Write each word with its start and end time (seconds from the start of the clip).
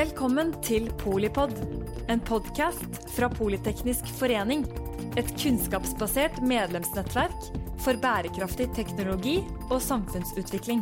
Velkommen 0.00 0.54
til 0.64 0.86
Polipod, 0.96 1.50
en 2.08 2.22
podkast 2.24 2.94
fra 3.12 3.26
Politeknisk 3.28 4.06
forening. 4.16 4.62
Et 5.20 5.28
kunnskapsbasert 5.42 6.38
medlemsnettverk 6.40 7.50
for 7.84 8.00
bærekraftig 8.00 8.70
teknologi 8.78 9.34
og 9.66 9.76
samfunnsutvikling. 9.84 10.80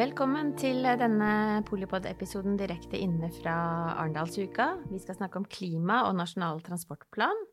Velkommen 0.00 0.54
til 0.56 0.88
denne 1.04 1.60
Polipod-episoden 1.68 2.56
direkte 2.56 2.96
inne 2.96 3.28
fra 3.42 3.58
Arendalsuka. 3.98 4.70
Vi 4.88 5.04
skal 5.04 5.20
snakke 5.20 5.42
om 5.42 5.50
klima 5.52 6.06
og 6.08 6.16
nasjonal 6.16 6.64
transportplan. 6.64 7.44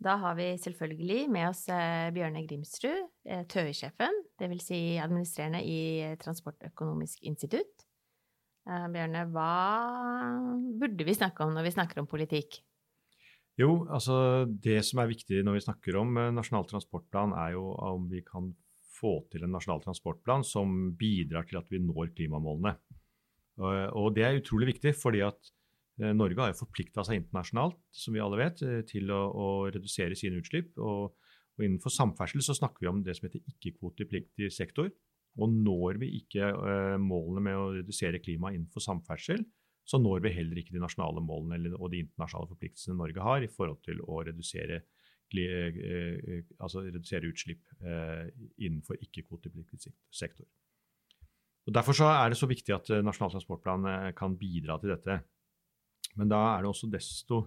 Da 0.00 0.14
har 0.22 0.38
vi 0.38 0.52
selvfølgelig 0.56 1.24
med 1.28 1.50
oss 1.50 1.66
eh, 1.68 2.08
Bjørne 2.14 2.46
Grimsrud, 2.46 3.08
eh, 3.26 3.42
TØI-sjefen, 3.50 4.14
dvs. 4.40 4.64
Si 4.70 4.80
administrerende 5.00 5.60
i 5.64 6.16
Transportøkonomisk 6.20 7.22
institutt. 7.28 7.86
Eh, 8.68 8.88
Bjørne, 8.92 9.26
hva 9.34 9.52
burde 10.80 11.06
vi 11.06 11.16
snakke 11.16 11.46
om 11.46 11.54
når 11.56 11.68
vi 11.68 11.74
snakker 11.76 12.02
om 12.02 12.10
politikk? 12.10 12.60
Jo, 13.60 13.84
altså 13.92 14.46
det 14.48 14.78
som 14.88 15.02
er 15.02 15.10
viktig 15.10 15.42
når 15.44 15.58
vi 15.58 15.64
snakker 15.66 15.98
om 16.00 16.16
Nasjonal 16.32 16.68
transportplan, 16.70 17.34
er 17.36 17.54
jo 17.58 17.70
om 17.74 18.06
vi 18.08 18.22
kan 18.24 18.54
få 19.00 19.18
til 19.32 19.44
en 19.44 19.52
nasjonal 19.52 19.82
transportplan 19.84 20.44
som 20.44 20.94
bidrar 20.96 21.46
til 21.48 21.58
at 21.60 21.68
vi 21.72 21.80
når 21.82 22.12
klimamålene. 22.16 22.74
Og 23.60 24.14
det 24.16 24.24
er 24.24 24.38
utrolig 24.38 24.70
viktig, 24.70 24.94
fordi 24.96 25.20
at 25.24 25.50
Eh, 26.00 26.12
Norge 26.16 26.40
har 26.40 26.52
jo 26.52 26.60
forplikta 26.62 27.04
seg 27.04 27.20
internasjonalt 27.20 27.76
som 27.92 28.16
vi 28.16 28.22
alle 28.24 28.40
vet, 28.40 28.62
eh, 28.64 28.80
til 28.88 29.10
å, 29.12 29.20
å 29.28 29.48
redusere 29.72 30.16
sine 30.18 30.40
utslipp. 30.40 30.72
Og, 30.78 31.16
og, 31.60 31.66
Innenfor 31.66 31.92
samferdsel 31.92 32.42
så 32.44 32.56
snakker 32.56 32.84
vi 32.84 32.90
om 32.90 33.02
det 33.04 33.16
som 33.16 33.28
heter 33.28 33.44
ikke-kvotepliktig 33.52 34.50
sektor. 34.54 34.90
Og 35.40 35.52
når 35.52 36.00
vi 36.02 36.14
ikke 36.18 36.48
uh, 36.56 36.96
målene 36.98 37.44
med 37.44 37.58
å 37.58 37.72
redusere 37.76 38.22
klimaet 38.22 38.56
innenfor 38.56 38.82
samferdsel, 38.82 39.44
så 39.86 39.98
når 40.00 40.24
vi 40.24 40.32
heller 40.34 40.58
ikke 40.60 40.74
de 40.74 40.82
nasjonale 40.82 41.22
målene 41.24 41.72
og 41.76 41.92
de 41.92 42.02
internasjonale 42.04 42.50
forpliktelsene 42.50 42.98
Norge 42.98 43.22
har 43.24 43.44
i 43.44 43.50
forhold 43.50 43.80
til 43.86 44.02
å 44.06 44.22
redusere, 44.26 44.80
uh, 45.36 46.40
altså 46.58 46.86
redusere 46.88 47.30
utslipp 47.30 47.68
innenfor 48.58 48.98
ikke-kvotepliktig 48.98 49.94
sektor. 50.10 50.48
Og 51.68 51.76
Derfor 51.76 51.94
er 52.08 52.32
det 52.32 52.38
så 52.40 52.48
viktig 52.50 52.72
at 52.74 52.88
Nasjonal 53.04 53.34
transportplan 53.34 53.84
kan 54.16 54.32
bidra 54.40 54.78
til 54.80 54.94
dette. 54.94 55.20
Men 56.18 56.30
da 56.32 56.40
er 56.56 56.64
det 56.64 56.70
også 56.72 56.88
desto 56.90 57.44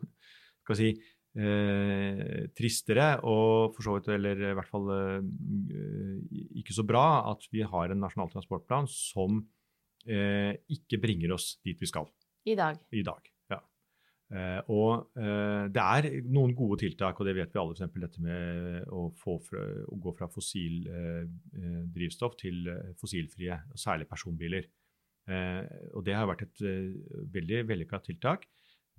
skal 0.64 0.80
si, 0.80 0.92
eh, 1.38 2.48
tristere 2.58 3.10
og 3.26 3.74
for 3.76 3.86
så 3.86 3.98
vidt, 3.98 4.10
eller 4.16 4.42
i 4.52 4.56
hvert 4.58 4.72
fall 4.72 4.90
eh, 4.96 5.20
ikke 6.62 6.76
så 6.76 6.86
bra 6.88 7.06
at 7.32 7.46
vi 7.54 7.66
har 7.68 7.94
en 7.94 8.04
nasjonal 8.04 8.32
transportplan 8.34 8.90
som 8.92 9.42
eh, 10.08 10.54
ikke 10.74 11.02
bringer 11.04 11.36
oss 11.38 11.56
dit 11.66 11.80
vi 11.80 11.90
skal. 11.90 12.10
I 12.50 12.58
dag. 12.60 12.80
I 12.92 13.04
dag, 13.08 13.32
ja. 13.54 13.60
Eh, 14.34 14.60
og 14.74 15.18
eh, 15.20 15.66
det 15.74 15.84
er 15.84 16.10
noen 16.28 16.54
gode 16.58 16.82
tiltak, 16.84 17.20
og 17.20 17.30
det 17.30 17.38
vet 17.40 17.54
vi 17.54 17.62
alle, 17.62 17.78
f.eks. 17.78 18.00
dette 18.04 18.24
med 18.24 18.88
å, 18.92 19.08
fra, 19.18 19.66
å, 19.88 20.00
gå 20.04 20.16
fra 20.20 20.30
fossil 20.32 20.88
eh, 20.92 21.28
drivstoff 21.96 22.38
til 22.42 22.68
fossilfrie, 23.00 23.62
særlig 23.80 24.10
personbiler. 24.12 24.68
Eh, 25.32 25.64
og 25.96 26.04
det 26.04 26.18
har 26.18 26.28
vært 26.28 26.44
et 26.48 26.64
eh, 26.68 26.92
veldig 27.32 27.64
vellykka 27.70 28.02
tiltak. 28.04 28.46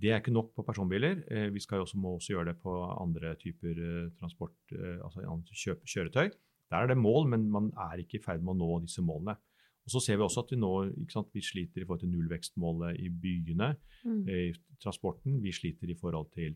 Det 0.04 0.12
er 0.12 0.20
ikke 0.20 0.34
nok 0.36 0.50
på 0.52 0.66
personbiler. 0.66 1.22
Eh, 1.32 1.48
vi 1.54 1.62
skal 1.64 1.80
også, 1.84 1.96
må 2.00 2.18
også 2.18 2.34
gjøre 2.34 2.50
det 2.52 2.58
på 2.60 2.74
andre 2.92 3.32
typer 3.40 3.78
transport, 4.20 4.56
altså 4.76 5.24
kjøp, 5.64 5.86
kjøretøy. 5.88 6.28
Der 6.72 6.76
er 6.82 6.90
det 6.90 6.98
mål, 7.00 7.28
men 7.32 7.48
man 7.52 7.70
er 7.90 8.02
ikke 8.02 8.18
i 8.18 8.24
ferd 8.24 8.44
med 8.44 8.54
å 8.54 8.60
nå 8.60 8.80
disse 8.84 9.02
målene. 9.04 9.36
Og 9.84 9.92
så 9.92 10.00
ser 10.00 10.16
Vi 10.16 10.24
også 10.24 10.44
at 10.44 10.52
vi 10.52 10.58
nå 10.60 10.72
sant, 11.12 11.32
vi 11.34 11.42
sliter 11.44 11.82
i 11.82 11.86
forhold 11.86 12.04
til 12.04 12.12
nullvekstmålet 12.14 13.00
i 13.04 13.10
byene, 13.10 13.74
mm. 14.04 14.22
i 14.28 14.52
transporten. 14.80 15.40
Vi 15.44 15.52
sliter 15.52 15.90
i 15.92 15.96
forhold 16.00 16.30
til 16.32 16.54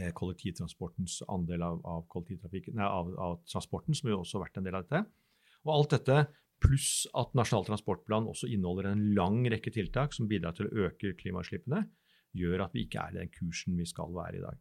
eh, 0.00 0.10
kollektivtransportens 0.18 1.20
andel 1.30 1.62
av, 1.62 1.78
av, 1.86 2.24
nei, 2.34 2.88
av, 2.88 3.12
av, 3.14 3.36
transporten, 3.50 3.94
som 3.94 4.10
jo 4.10 4.20
også 4.22 4.40
har 4.40 4.48
vært 4.48 4.58
en 4.58 4.66
del 4.66 4.78
av 4.78 4.88
dette. 4.88 5.04
Og 5.64 5.76
alt 5.76 5.94
dette 5.94 6.24
pluss 6.64 7.04
at 7.18 7.34
Nasjonal 7.38 7.68
transportplan 7.68 8.26
også 8.30 8.50
inneholder 8.50 8.90
en 8.90 9.06
lang 9.14 9.42
rekke 9.52 9.70
tiltak 9.74 10.14
som 10.16 10.26
bidrar 10.30 10.56
til 10.58 10.66
å 10.66 10.88
øke 10.88 11.14
klimautslippene, 11.20 11.84
gjør 12.34 12.66
at 12.66 12.76
vi 12.76 12.84
ikke 12.86 13.02
er 13.02 13.14
i 13.14 13.22
den 13.22 13.32
kursen 13.34 13.78
vi 13.78 13.86
skal 13.88 14.12
være 14.14 14.38
i 14.38 14.44
dag. 14.44 14.60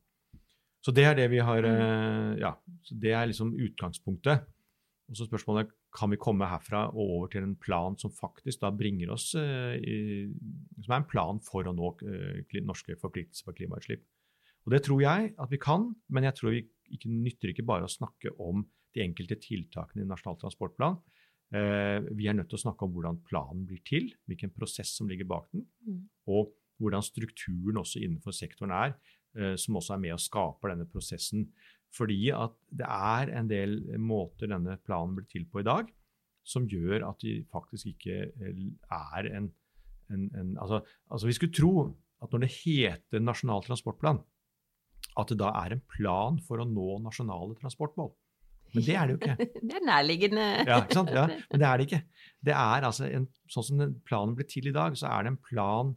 Så 0.83 0.91
det 0.95 1.05
er 1.07 1.15
det 1.17 1.29
vi 1.31 1.39
har 1.43 1.63
mm. 1.63 1.71
eh, 1.73 2.31
Ja, 2.41 2.55
det 2.91 3.13
er 3.15 3.29
liksom 3.29 3.53
utgangspunktet. 3.55 4.43
Og 5.11 5.19
så 5.19 5.27
spørsmålet 5.27 5.71
kan 5.93 6.09
vi 6.09 6.19
komme 6.19 6.47
herfra 6.49 6.87
og 6.89 7.01
over 7.03 7.31
til 7.31 7.45
en 7.45 7.57
plan 7.59 7.95
som 7.99 8.11
faktisk 8.15 8.63
da 8.63 8.71
bringer 8.73 9.11
oss 9.13 9.33
eh, 9.39 9.75
i, 9.77 9.97
Som 10.81 10.95
er 10.95 11.01
en 11.01 11.09
plan 11.09 11.41
for 11.43 11.67
å 11.67 11.75
nå 11.75 11.91
uh, 12.01 12.59
norske 12.65 12.97
forpliktelser 13.01 13.45
for 13.47 13.57
klimautslipp. 13.57 14.03
Og 14.63 14.73
det 14.73 14.83
tror 14.85 15.03
jeg 15.03 15.33
at 15.37 15.51
vi 15.51 15.59
kan, 15.61 15.89
men 16.09 16.25
jeg 16.27 16.37
tror 16.39 16.55
vi 16.55 16.63
ikke 16.95 17.11
nytter 17.11 17.51
ikke 17.51 17.67
bare 17.67 17.87
å 17.87 17.91
snakke 17.91 18.31
om 18.41 18.63
de 18.95 19.03
enkelte 19.03 19.37
tiltakene 19.41 20.05
i 20.05 20.07
Nasjonal 20.07 20.39
transportplan. 20.41 20.99
Eh, 21.53 21.99
vi 22.17 22.29
er 22.29 22.37
nødt 22.37 22.49
til 22.49 22.57
å 22.57 22.63
snakke 22.63 22.87
om 22.87 22.93
hvordan 22.95 23.19
planen 23.27 23.65
blir 23.69 23.81
til, 23.85 24.07
hvilken 24.29 24.53
prosess 24.55 24.95
som 24.97 25.09
ligger 25.09 25.27
bak 25.29 25.49
den, 25.53 25.65
mm. 25.85 25.99
og 26.33 26.53
hvordan 26.83 27.05
strukturen 27.05 27.79
også 27.81 28.01
innenfor 28.03 28.35
sektoren 28.35 28.73
er, 28.75 28.95
eh, 29.37 29.55
som 29.59 29.79
også 29.79 29.95
er 29.95 30.03
med 30.03 30.15
og 30.15 30.23
skaper 30.23 30.73
denne 30.73 30.87
prosessen. 30.89 31.47
Fordi 31.93 32.19
at 32.33 32.55
det 32.73 32.87
er 32.89 33.33
en 33.37 33.49
del 33.49 33.77
måter 34.01 34.49
denne 34.49 34.77
planen 34.85 35.17
blir 35.17 35.27
til 35.29 35.45
på 35.49 35.61
i 35.61 35.67
dag, 35.67 35.89
som 36.43 36.67
gjør 36.67 37.05
at 37.07 37.21
de 37.23 37.37
faktisk 37.53 37.93
ikke 37.93 38.19
eh, 38.29 38.63
er 38.91 39.31
en, 39.37 39.51
en, 40.11 40.29
en 40.35 40.55
altså, 40.59 40.81
altså, 41.09 41.29
vi 41.29 41.37
skulle 41.37 41.55
tro 41.55 41.73
at 42.23 42.31
når 42.33 42.45
det 42.45 42.53
heter 42.55 43.23
Nasjonal 43.23 43.63
transportplan, 43.65 44.21
at 45.19 45.29
det 45.29 45.39
da 45.41 45.51
er 45.63 45.75
en 45.75 45.83
plan 45.91 46.39
for 46.41 46.61
å 46.61 46.67
nå 46.67 46.97
nasjonale 47.03 47.57
transportmål. 47.59 48.13
Men 48.73 48.85
det 48.87 48.95
er 48.97 49.05
det 49.05 49.13
jo 49.13 49.19
ikke. 49.19 49.47
Det 49.69 49.75
er 49.77 49.85
nærliggende. 49.85 50.45
Ja, 50.65 50.79
ikke 50.81 50.97
sant? 50.97 51.11
Ja, 51.13 51.27
men 51.51 51.61
det 51.61 51.67
er 51.67 51.77
det 51.77 51.85
ikke. 51.87 52.01
Det 52.49 52.55
er 52.57 52.87
altså 52.87 53.05
en, 53.05 53.27
Sånn 53.51 53.67
som 53.67 53.83
planen 54.07 54.33
blir 54.37 54.47
til 54.49 54.69
i 54.71 54.73
dag, 54.73 54.95
så 54.97 55.11
er 55.11 55.25
det 55.25 55.33
en 55.33 55.41
plan 55.45 55.91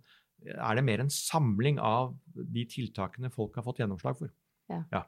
er 0.54 0.78
det 0.78 0.86
mer 0.86 1.02
en 1.02 1.12
samling 1.12 1.80
av 1.82 2.14
de 2.34 2.64
tiltakene 2.70 3.32
folk 3.34 3.56
har 3.58 3.66
fått 3.66 3.82
gjennomslag 3.82 4.18
for. 4.18 4.32
Ja. 4.70 4.82
ja. 4.92 5.04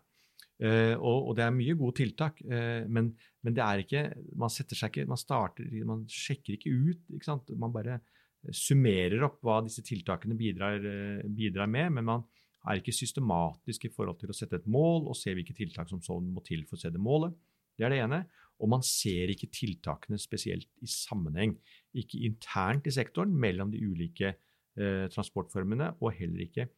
Uh, 0.59 0.94
og, 0.99 1.28
og, 1.28 1.32
det 1.38 1.44
er 1.44 1.54
mye 1.54 1.75
gode 1.78 2.00
tiltak, 2.00 2.41
uh, 2.43 2.82
men, 2.91 3.12
men, 3.47 3.54
det 3.54 3.62
er 3.62 3.82
ikke 3.84 4.00
Man 4.34 4.50
setter 4.50 4.75
seg 4.75 4.91
ikke 4.91 5.06
Man 5.06 5.21
starter 5.21 5.69
Man 5.87 6.00
sjekker 6.10 6.56
ikke 6.56 6.72
ut. 6.72 7.04
Ikke 7.15 7.28
sant? 7.28 7.53
Man 7.54 7.75
bare 7.75 8.00
summerer 8.54 9.22
opp 9.26 9.38
hva 9.47 9.60
disse 9.62 9.84
tiltakene 9.87 10.34
bidrar, 10.38 10.82
uh, 10.82 11.22
bidrar 11.31 11.70
med, 11.70 11.93
men 11.99 12.09
man 12.10 12.26
er 12.66 12.81
ikke 12.81 12.94
systematisk 12.94 13.87
i 13.87 13.93
forhold 13.94 14.19
til 14.19 14.32
å 14.32 14.37
sette 14.37 14.59
et 14.59 14.66
mål 14.66 15.06
og 15.09 15.16
se 15.16 15.32
hvilke 15.37 15.55
tiltak 15.56 15.91
som 15.91 16.03
sånn 16.03 16.26
må 16.34 16.43
til 16.47 16.66
for 16.66 16.78
å 16.78 16.82
se 16.82 16.91
det 16.91 17.03
målet. 17.03 17.37
Det 17.78 17.87
er 17.87 17.94
det 17.94 18.03
ene. 18.03 18.25
Og 18.59 18.70
man 18.72 18.82
ser 18.82 19.31
ikke 19.31 19.50
tiltakene 19.55 20.19
spesielt 20.19 20.69
i 20.82 20.91
sammenheng. 20.91 21.55
Ikke 21.94 22.19
internt 22.26 22.88
i 22.91 22.94
sektoren 22.94 23.34
mellom 23.38 23.70
de 23.70 23.82
ulike 23.87 24.32
eh, 24.32 24.41
transportformene, 25.15 25.93
og 25.99 26.12
heller 26.15 26.44
ikke 26.44 26.69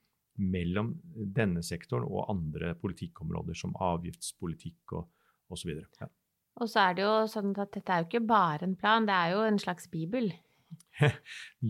mellom 0.41 0.95
denne 1.37 1.63
sektoren 1.67 2.07
og 2.09 2.31
andre 2.33 2.75
politikkområder 2.81 3.59
som 3.59 3.75
avgiftspolitikk 3.77 4.95
og 4.97 5.53
osv. 5.53 5.75
Ja. 6.01 6.09
Og 6.61 6.71
så 6.71 6.85
er 6.87 6.97
det 6.97 7.05
jo 7.07 7.17
sånn 7.31 7.53
at 7.61 7.75
dette 7.77 7.93
er 7.93 8.03
jo 8.03 8.09
ikke 8.09 8.27
bare 8.29 8.67
en 8.67 8.77
plan, 8.79 9.07
det 9.09 9.17
er 9.17 9.35
jo 9.35 9.45
en 9.47 9.61
slags 9.61 9.89
bibel. 9.93 10.31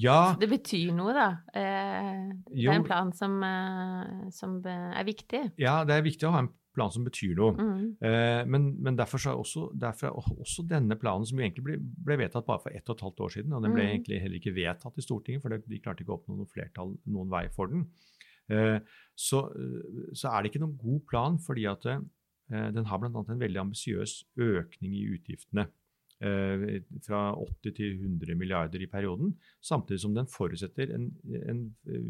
ja. 0.07 0.19
Så 0.33 0.41
det 0.43 0.51
betyr 0.51 0.95
noe, 0.97 1.15
da. 1.17 1.29
Eh, 1.57 2.25
det 2.51 2.67
er 2.67 2.75
en 2.75 2.87
plan 2.87 3.13
som, 3.17 3.39
eh, 3.47 4.31
som, 4.35 4.59
er 4.67 5.07
viktig. 5.09 5.45
Ja, 5.61 5.81
det 5.89 5.97
er 5.97 6.07
viktig 6.07 6.29
å 6.29 6.35
ha 6.35 6.45
en 6.45 6.53
plan 6.81 6.93
som 6.93 7.05
betyr 7.05 7.35
noe. 7.37 7.53
Mm. 7.57 7.83
Eh, 8.09 8.43
men, 8.49 8.69
men, 8.81 8.97
derfor 8.99 9.21
er 9.29 9.39
også, 9.39 9.67
derfor 9.77 10.09
er 10.09 10.31
også, 10.45 10.65
denne 10.69 10.97
planen, 11.01 11.27
som 11.29 11.41
jo 11.41 11.45
egentlig 11.45 11.67
ble, 11.67 11.77
ble, 11.81 12.17
vedtatt 12.23 12.47
bare 12.49 12.63
for 12.65 12.77
ett 12.77 12.89
og 12.89 12.97
et 12.97 13.05
halvt 13.07 13.25
år 13.27 13.35
siden, 13.37 13.57
og 13.57 13.67
den 13.67 13.75
ble 13.77 13.85
mm. 13.85 13.91
egentlig 13.95 14.23
heller 14.23 14.41
ikke 14.41 14.55
vedtatt 14.57 14.97
i 14.97 15.05
Stortinget, 15.05 15.45
for 15.45 15.57
de 15.61 15.83
klarte 15.85 16.05
ikke 16.05 16.15
å 16.17 16.21
oppnå 16.21 16.39
noe 16.39 16.51
flertall 16.51 16.97
noen 17.13 17.33
vei 17.33 17.45
for 17.55 17.73
den, 17.73 17.85
eh, 18.53 18.79
så, 19.15 19.45
så, 20.15 20.31
er 20.33 20.41
det 20.41 20.53
ikke 20.53 20.65
noen 20.65 20.79
god 20.81 21.05
plan, 21.13 21.37
fordi 21.45 21.69
at 21.71 21.85
eh, 21.93 22.01
den 22.49 22.89
har 22.89 23.03
bl.a. 23.03 23.13
en 23.21 23.45
veldig 23.45 23.67
ambisiøs 23.69 24.17
økning 24.41 24.97
i 24.97 25.05
utgiftene. 25.19 25.69
Eh, 26.21 26.81
fra 27.01 27.31
80 27.33 27.77
til 27.79 27.95
100 27.97 28.35
milliarder 28.37 28.83
i 28.85 28.89
perioden, 28.93 29.31
samtidig 29.65 30.03
som 30.03 30.17
den 30.17 30.27
forutsetter 30.29 30.91
en, 30.93 31.07
en 31.49 31.63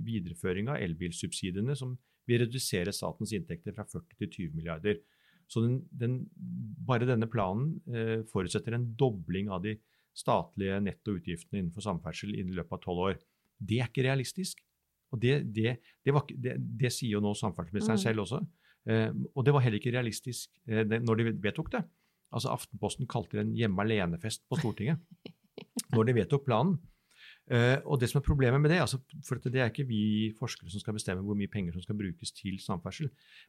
videreføring 0.03 0.67
av 0.73 0.81
elbilsubsidiene, 0.83 1.77
som 1.79 1.95
vil 2.31 2.45
reduserer 2.45 2.95
statens 2.95 3.35
inntekter 3.37 3.75
fra 3.77 3.87
40 3.89 4.19
til 4.21 4.31
20 4.31 4.57
milliarder. 4.59 5.01
Så 5.51 5.65
den, 5.65 5.81
den, 5.91 6.21
bare 6.87 7.09
denne 7.09 7.27
planen 7.31 7.75
eh, 7.91 8.21
forutsetter 8.31 8.77
en 8.77 8.93
dobling 8.99 9.51
av 9.51 9.65
de 9.65 9.75
statlige 10.17 10.79
nettoutgiftene 10.85 11.59
innenfor 11.61 11.85
samferdsel 11.85 12.35
innen 12.37 12.55
løpet 12.59 12.79
av 12.79 12.83
tolv 12.85 13.07
år. 13.09 13.19
Det 13.59 13.81
er 13.81 13.91
ikke 13.91 14.07
realistisk. 14.07 14.63
Og 15.11 15.19
det, 15.23 15.41
det, 15.51 15.81
det, 16.07 16.15
var, 16.15 16.29
det 16.31 16.93
sier 16.95 17.17
jo 17.17 17.23
nå 17.25 17.35
samferdselsministeren 17.35 17.99
mm. 17.99 18.05
selv 18.05 18.25
også. 18.25 18.41
Eh, 18.91 19.11
og 19.35 19.47
det 19.47 19.55
var 19.57 19.65
heller 19.67 19.83
ikke 19.83 19.95
realistisk 19.97 20.55
eh, 20.71 20.87
når 20.87 21.19
de 21.19 21.35
vedtok 21.43 21.73
det. 21.75 21.83
Altså 22.31 22.55
Aftenposten 22.55 23.11
kalte 23.11 23.41
det 23.41 23.49
en 23.49 23.57
hjemme 23.59 23.83
alene-fest 23.83 24.47
på 24.47 24.61
Stortinget. 24.61 25.03
når 25.95 26.09
de 26.09 26.17
vedtok 26.21 26.47
planen. 26.47 26.79
Uh, 27.51 27.83
og 27.83 27.99
det 27.99 28.07
som 28.07 28.21
er 28.21 28.27
problemet 28.27 28.63
med 28.63 28.71
det, 28.71 28.79
altså, 28.79 29.01
for 29.27 29.41
det 29.43 29.59
er 29.59 29.73
ikke 29.73 29.89
vi 29.89 30.31
forskere 30.39 30.71
som 30.71 30.83
skal 30.83 30.95
bestemme 30.95 31.25
hvor 31.27 31.35
mye 31.35 31.51
penger 31.51 31.75
som 31.75 31.83
skal 31.83 31.97
brukes 31.99 32.31
til 32.37 32.61
samferdsel, 32.63 33.09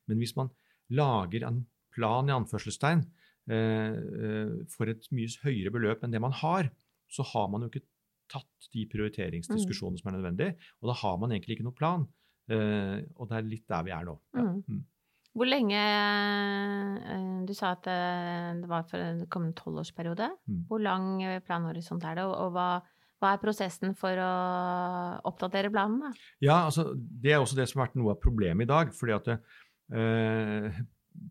men 0.09 0.17
hvis 0.17 0.33
man 0.39 0.49
lager 0.89 1.45
en 1.45 1.59
plan 1.93 2.29
i 2.29 2.33
anførselstegn 2.33 3.03
uh, 3.05 3.93
uh, 3.93 4.55
for 4.73 4.89
et 4.89 5.05
mye 5.13 5.29
høyere 5.43 5.73
beløp 5.75 6.01
enn 6.01 6.15
det 6.15 6.21
man 6.23 6.33
har, 6.33 6.71
så 7.13 7.25
har 7.29 7.51
man 7.51 7.61
jo 7.61 7.69
ikke 7.69 7.85
tatt 8.31 8.71
de 8.73 8.87
prioriteringsdiskusjonene 8.89 9.99
mm. 9.99 10.01
som 10.01 10.09
er 10.09 10.17
nødvendige, 10.17 10.55
og 10.81 10.89
da 10.89 10.95
har 11.03 11.19
man 11.21 11.35
egentlig 11.35 11.59
ikke 11.59 11.67
noen 11.67 11.77
plan. 11.77 12.07
og 12.51 13.27
det 13.29 13.35
er 13.37 13.45
litt 13.47 13.67
der 13.69 13.83
vi 13.85 13.91
er 13.91 14.07
nå. 14.07 14.15
Ja. 14.33 14.45
Mm. 14.47 14.63
mm. 14.65 14.81
Hvor 15.31 15.47
lenge 15.47 15.81
Du 17.47 17.53
sa 17.55 17.69
at 17.77 17.85
det 17.85 18.67
var 18.67 18.87
for 18.89 19.03
en 19.03 19.21
kommende 19.31 19.55
tolvårsperiode. 19.55 20.27
Mm. 20.47 20.63
Hvor 20.67 20.81
lang 20.83 21.05
planhorisont 21.45 22.03
er 22.07 22.17
det, 22.19 22.25
og, 22.25 22.35
og 22.35 22.55
hva 22.55 22.69
hva 23.21 23.35
er 23.35 23.41
prosessen 23.41 23.93
for 23.97 24.17
å 24.17 24.31
oppdatere 25.29 25.69
planen? 25.73 26.01
Da? 26.01 26.09
Ja, 26.41 26.57
altså, 26.65 26.91
Det 26.95 27.35
er 27.35 27.41
også 27.41 27.59
det 27.59 27.67
som 27.69 27.79
har 27.79 27.89
vært 27.89 27.99
noe 28.01 28.15
av 28.15 28.23
problemet 28.23 28.65
i 28.65 28.71
dag. 28.71 28.95
fordi 28.97 29.13
at 29.13 29.29
eh, 29.35 30.81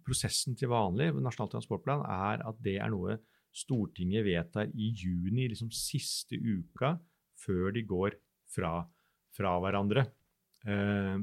Prosessen 0.05 0.55
til 0.61 0.71
vanlig 0.71 1.09
ved 1.17 1.25
Nasjonal 1.25 1.51
transportplan 1.55 2.05
er 2.05 2.45
at 2.47 2.59
det 2.63 2.77
er 2.79 2.93
noe 2.93 3.19
Stortinget 3.51 4.23
vedtar 4.23 4.69
i 4.79 4.93
juni, 4.95 5.49
liksom 5.51 5.73
siste 5.75 6.39
uka 6.39 6.93
før 7.41 7.73
de 7.75 7.83
går 7.89 8.15
fra, 8.53 8.77
fra 9.35 9.57
hverandre 9.65 10.05
eh, 10.71 11.17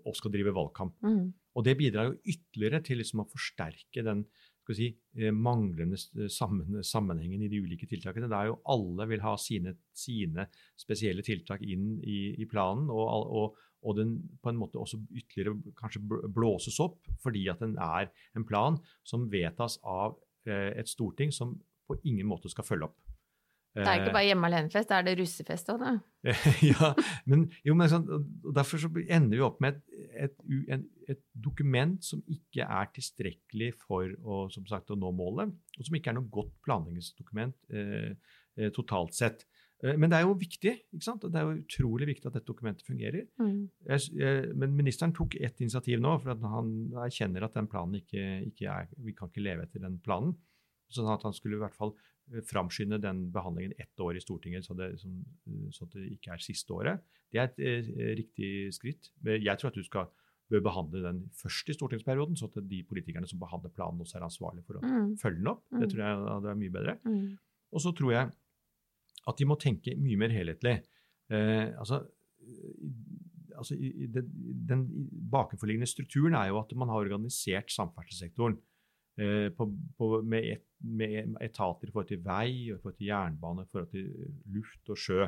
og 0.00 0.16
skal 0.16 0.32
drive 0.32 0.54
valgkamp. 0.56 0.96
Mm. 1.04 1.26
Og 1.52 1.66
det 1.66 1.76
bidrar 1.76 2.08
jo 2.08 2.16
ytterligere 2.32 2.80
til 2.86 3.02
liksom 3.02 3.24
å 3.24 3.28
forsterke 3.28 4.06
den 4.06 4.24
skal 4.62 4.78
si, 4.78 4.88
eh, 5.18 5.32
manglende 5.34 5.98
sammenhengen 6.30 7.42
i 7.42 7.50
de 7.50 7.60
ulike 7.62 7.88
tiltakene. 7.90 8.30
Det 8.30 8.38
er 8.38 8.50
jo 8.50 8.60
Alle 8.72 9.08
vil 9.10 9.24
ha 9.24 9.34
sine, 9.36 9.74
sine 9.92 10.46
spesielle 10.78 11.24
tiltak 11.26 11.62
inn 11.62 11.98
i, 12.00 12.34
i 12.38 12.46
planen, 12.46 12.88
og, 12.90 13.28
og, 13.42 13.56
og, 13.82 13.96
den 13.98 14.16
på 14.42 14.52
en 14.52 14.60
måte 14.60 14.78
også 14.78 15.00
ytterligere 15.10 15.74
kanskje 15.78 16.02
blåses 16.32 16.78
opp 16.80 17.00
fordi 17.22 17.48
at 17.50 17.58
den 17.60 17.76
er 17.76 18.12
en 18.36 18.46
plan 18.46 18.78
som 19.02 19.28
vedtas 19.30 19.78
av 19.82 20.16
eh, 20.46 20.70
et 20.78 20.88
storting 20.88 21.34
som 21.34 21.56
på 21.88 21.98
ingen 22.04 22.28
måte 22.30 22.50
skal 22.52 22.64
følge 22.64 22.90
opp. 22.90 23.11
Det 23.72 23.86
er 23.86 24.00
ikke 24.02 24.10
eh, 24.10 24.16
bare 24.18 24.26
hjemme 24.26 24.48
alene-fest, 24.50 24.90
det 24.90 24.96
er 24.98 25.06
det 25.06 25.14
russefest 25.16 25.70
òg, 25.72 25.80
da. 25.80 25.92
ja, 26.72 26.90
men, 27.30 27.46
jo, 27.64 27.76
men 27.78 27.88
sånn, 27.88 28.04
derfor 28.52 28.82
så 28.82 28.90
ender 29.06 29.38
vi 29.38 29.46
opp 29.46 29.62
med 29.64 29.78
et, 29.78 30.02
et, 30.26 30.36
et, 30.76 30.84
et, 31.14 31.22
dokument 31.32 31.96
som 32.04 32.20
ikke 32.30 32.66
er 32.66 32.92
tilstrekkelig 32.92 33.70
for 33.80 34.12
å, 34.20 34.44
sagt, 34.52 34.92
å, 34.92 34.98
nå 34.98 35.14
målet, 35.16 35.56
og 35.78 35.88
som 35.88 35.96
ikke 35.96 36.12
er 36.12 36.18
noe 36.18 36.30
godt 36.32 36.52
planleggingsdokument 36.66 37.56
eh, 37.72 38.12
eh, 38.58 38.72
totalt 38.76 39.16
sett. 39.16 39.46
Eh, 39.82 39.96
men 39.98 40.12
det 40.12 40.20
er 40.20 40.26
jo 40.26 40.36
viktig. 40.38 40.74
ikke 40.94 41.06
sant? 41.06 41.26
Det 41.26 41.38
er 41.40 41.48
jo 41.48 41.58
utrolig 41.64 42.08
viktig 42.12 42.28
at 42.28 42.38
dette 42.38 42.48
dokumentet 42.48 42.86
fungerer. 42.86 43.26
Mm. 43.42 43.66
Jeg, 43.88 44.06
jeg, 44.20 44.54
men 44.58 44.76
ministeren 44.78 45.14
tok 45.16 45.36
ett 45.40 45.60
initiativ 45.64 46.02
nå, 46.02 46.16
for 46.22 46.46
han 46.54 46.72
erkjenner 47.08 47.48
at 47.48 47.58
den 47.58 47.70
planen 47.70 47.98
ikke, 47.98 48.24
ikke 48.52 48.70
er 48.70 48.96
Vi 49.02 49.16
kan 49.16 49.32
ikke 49.32 49.44
leve 49.44 49.66
etter 49.66 49.82
den 49.82 49.98
planen. 50.04 50.36
Sånn 50.92 51.08
at 51.08 51.24
han 51.24 51.34
skulle 51.34 51.56
i 51.56 51.62
hvert 51.62 51.76
fall 51.76 51.94
framskynde 52.48 53.00
den 53.02 53.26
behandlingen 53.32 53.74
ett 53.78 54.00
år 54.00 54.16
i 54.16 54.22
Stortinget, 54.22 54.64
så 54.64 54.74
det, 54.74 54.94
som, 55.00 55.18
eh, 55.46 55.68
så 55.70 55.86
det 55.92 56.06
ikke 56.14 56.32
er 56.34 56.42
siste 56.42 56.72
året. 56.74 57.02
Det 57.32 57.40
er 57.40 57.50
et 57.50 57.60
eh, 57.60 58.14
riktig 58.18 58.50
skritt. 58.74 59.10
Men 59.20 59.42
Jeg 59.42 59.58
tror 59.58 59.72
at 59.72 59.78
du 59.78 59.84
skal 59.84 60.10
bør 60.52 60.60
behandle 60.60 61.00
den 61.00 61.20
først 61.32 61.68
i 61.68 61.76
stortingsperioden, 61.76 62.36
så 62.36 62.48
at 62.50 62.68
de 62.68 62.82
politikerne 62.84 63.28
som 63.28 63.40
behandler 63.40 63.72
planen, 63.72 64.00
også 64.00 64.18
er 64.18 64.26
ansvarlige 64.26 64.66
for 64.66 64.76
å 64.76 64.82
mm. 64.84 65.14
følge 65.22 65.38
den 65.38 65.52
opp. 65.54 65.62
Det 65.70 65.86
mm. 65.86 65.90
tror 65.92 66.02
jeg 66.02 66.24
hadde 66.28 66.50
er 66.50 66.58
mye 66.60 66.74
bedre. 66.74 66.96
Mm. 67.08 67.28
Og 67.72 67.80
så 67.80 67.92
tror 67.96 68.12
jeg 68.12 68.32
at 69.22 69.38
de 69.38 69.46
må 69.48 69.56
tenke 69.56 69.94
mye 69.96 70.18
mer 70.20 70.34
helhetlig. 70.34 70.74
Eh, 71.32 71.72
altså, 71.78 72.02
altså 73.56 73.78
den, 73.78 74.28
den 74.68 74.84
bakenforliggende 75.32 75.88
strukturen 75.88 76.36
er 76.36 76.50
jo 76.50 76.60
at 76.60 76.74
man 76.76 76.92
har 76.92 77.06
organisert 77.06 77.72
samferdselssektoren 77.72 78.58
Eh, 79.20 79.50
på, 79.52 79.66
på, 79.98 80.06
med, 80.24 80.46
et, 80.54 80.62
med, 80.82 81.36
etater 81.44 81.88
i 81.88 81.94
forhold 81.94 82.10
til 82.10 82.20
vei, 82.24 82.48
i 82.68 82.76
forhold 82.76 82.98
til 82.98 83.08
jernbane, 83.08 83.64
i 83.64 83.72
forhold 83.72 83.90
til 83.92 84.10
luft 84.54 84.92
og 84.92 85.00
sjø. 85.00 85.26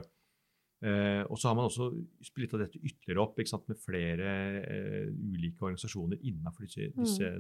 Eh, 0.85 1.23
og 1.31 1.39
så 1.41 1.49
har 1.49 1.57
man 1.57 1.71
også 1.71 1.89
splitta 2.27 2.59
dette 2.61 2.81
ytterligere 2.83 3.23
opp 3.23 3.39
sant, 3.49 3.69
med 3.71 3.81
flere 3.81 4.31
eh, 4.61 5.09
ulike 5.09 5.63
organisasjoner 5.65 6.21
innenfor 6.21 6.67
disse, 6.67 6.91
mm. 6.91 7.01
disse. 7.01 7.31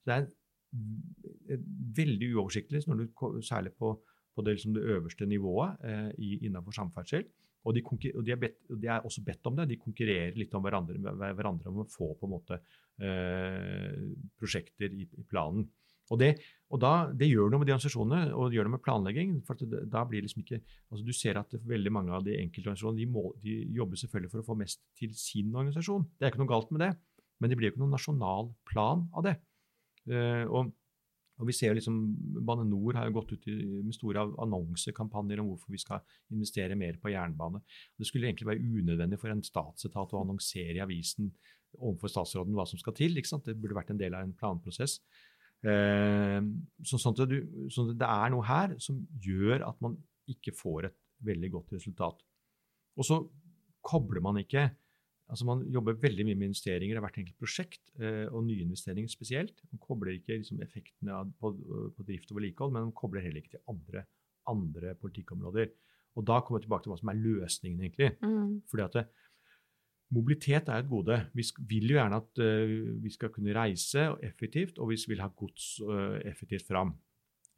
Så 0.00 0.08
det 0.08 0.16
er 0.16 1.64
veldig 1.98 2.30
uoversiktlig, 2.34 2.84
du, 2.86 3.06
særlig 3.44 3.74
på, 3.78 3.92
på 4.34 4.44
det, 4.44 4.56
liksom 4.56 4.76
det, 4.76 4.86
øverste 4.94 5.28
nivået 5.28 5.84
eh, 5.84 6.10
innenfor 6.18 6.76
samferdsel. 6.76 7.26
Og 7.64 7.72
de, 7.76 7.80
og 8.12 8.24
de, 8.26 8.32
er 8.32 8.40
bedt, 8.40 8.58
de, 8.68 8.88
er 8.92 9.04
også 9.08 9.22
bedt 9.24 9.46
om 9.48 9.56
det. 9.56 9.70
De 9.70 9.80
konkurrerer 9.80 10.36
litt 10.36 10.52
om 10.56 10.64
hverandre, 10.64 11.14
hverandre 11.16 11.70
om 11.70 11.80
å 11.80 11.88
få 11.88 12.10
på 12.20 12.28
en 12.28 12.34
måte 12.34 12.58
eh, 13.00 14.02
prosjekter 14.36 14.92
i, 14.92 15.06
i 15.08 15.24
planen. 15.28 15.64
Og, 16.12 16.20
det, 16.20 16.34
og 16.68 16.80
da, 16.82 16.92
det, 17.16 17.30
gjør 17.30 17.48
noe 17.48 17.62
med 17.62 17.68
de 17.70 17.74
organisasjonene 17.74 18.34
og 18.36 18.50
det 18.50 18.58
gjør 18.58 18.68
noe 18.68 18.76
med 18.76 18.84
planlegging. 18.84 19.32
for 19.46 19.56
det, 19.60 19.86
da 19.92 20.04
blir 20.08 20.24
liksom 20.24 20.44
ikke, 20.44 20.60
altså 20.90 21.04
Du 21.06 21.12
ser 21.16 21.40
at 21.40 21.56
veldig 21.64 21.92
mange 21.94 22.12
av 22.12 22.26
de 22.26 22.36
enkeltorganisasjonene 22.42 23.00
de, 23.00 23.08
må, 23.10 23.24
de 23.40 23.56
jobber 23.78 24.00
selvfølgelig 24.00 24.32
for 24.34 24.44
å 24.44 24.48
få 24.50 24.58
mest 24.60 24.82
til 24.98 25.14
sin 25.16 25.54
organisasjon. 25.54 26.06
Det 26.18 26.26
er 26.26 26.34
ikke 26.34 26.44
noe 26.44 26.52
galt 26.52 26.72
med 26.74 26.84
det, 26.84 26.92
men 27.40 27.50
det 27.50 27.58
blir 27.58 27.70
jo 27.70 27.74
ikke 27.74 27.84
noen 27.84 27.96
nasjonal 27.96 28.52
plan 28.68 29.06
av 29.16 29.28
det. 29.28 29.36
Uh, 30.04 30.44
og, 30.52 30.74
og, 31.40 31.46
vi 31.48 31.56
ser 31.56 31.72
liksom, 31.78 31.96
Bane 32.44 32.66
Nor 32.68 33.00
har 33.00 33.08
jo 33.08 33.16
gått 33.16 33.32
ut 33.32 33.48
i, 33.48 33.56
med 33.80 33.96
store 33.96 34.26
annonsekampanjer 34.44 35.40
om 35.40 35.54
hvorfor 35.54 35.72
vi 35.72 35.80
skal 35.80 36.04
investere 36.34 36.76
mer 36.76 37.00
på 37.00 37.14
jernbane. 37.14 37.64
Det 37.96 38.08
skulle 38.08 38.28
egentlig 38.28 38.50
være 38.52 38.60
unødvendig 38.60 39.20
for 39.22 39.32
en 39.32 39.44
statsetat 39.44 40.12
å 40.12 40.20
annonsere 40.20 40.76
i 40.76 40.84
avisen 40.84 41.32
overfor 41.80 42.12
statsråden 42.12 42.54
hva 42.54 42.66
som 42.68 42.78
skal 42.78 42.94
til. 42.96 43.16
Det 43.16 43.56
burde 43.56 43.78
vært 43.78 43.94
en 43.94 44.00
del 44.00 44.14
av 44.14 44.26
en 44.26 44.36
planprosess. 44.36 45.00
Eh, 45.64 46.40
så, 46.84 47.00
sånn 47.00 47.16
at 47.16 47.30
du, 47.30 47.38
sånn 47.72 47.94
at 47.94 48.00
det 48.02 48.10
er 48.10 48.32
noe 48.34 48.44
her 48.48 48.76
som 48.82 49.00
gjør 49.24 49.64
at 49.68 49.80
man 49.84 49.96
ikke 50.30 50.54
får 50.56 50.90
et 50.90 50.98
veldig 51.24 51.50
godt 51.56 51.74
resultat. 51.76 52.24
Og 52.98 53.06
så 53.08 53.20
kobler 53.84 54.24
man 54.24 54.40
ikke 54.40 54.70
altså 55.24 55.46
Man 55.48 55.62
jobber 55.72 55.96
veldig 55.96 56.26
mye 56.28 56.36
med 56.36 56.50
investeringer 56.50 56.98
i 56.98 57.00
hvert 57.00 57.16
enkelt 57.16 57.38
prosjekt, 57.40 57.80
eh, 57.96 58.26
og 58.28 58.44
nyinvesteringer 58.44 59.08
spesielt. 59.08 59.62
Man 59.72 59.80
kobler 59.80 60.12
ikke 60.12 60.36
liksom, 60.36 60.58
effektene 60.60 61.22
på, 61.40 61.54
på, 61.96 62.04
drift 62.04 62.28
og 62.28 62.36
vedlikehold, 62.38 62.74
men 62.74 62.90
man 62.90 62.98
kobler 62.98 63.24
heller 63.24 63.40
ikke 63.40 63.54
til 63.54 63.62
andre, 63.72 64.02
andre 64.52 64.92
politikkområder. 65.00 65.72
Og 66.20 66.26
da 66.28 66.36
kommer 66.44 66.60
vi 66.60 66.66
tilbake 66.66 66.84
til 66.84 66.92
hva 66.92 67.00
som 67.00 67.10
er 67.14 67.22
løsningen, 67.24 67.80
egentlig. 67.86 68.10
Mm. 68.20 68.60
Fordi 68.68 68.84
at 68.84 68.98
det, 68.98 69.06
Mobilitet 70.14 70.68
er 70.70 70.82
et 70.82 70.90
gode. 70.90 71.16
Vi 71.34 71.44
vil 71.70 71.90
jo 71.90 71.98
gjerne 71.98 72.20
at 72.20 72.42
uh, 72.42 72.74
vi 73.02 73.10
skal 73.10 73.32
kunne 73.34 73.54
reise 73.56 74.06
effektivt, 74.22 74.78
og 74.78 74.92
vi 74.92 74.98
vil 75.10 75.22
ha 75.24 75.30
gods 75.34 75.78
uh, 75.82 76.20
effektivt 76.28 76.66
fram. 76.68 76.94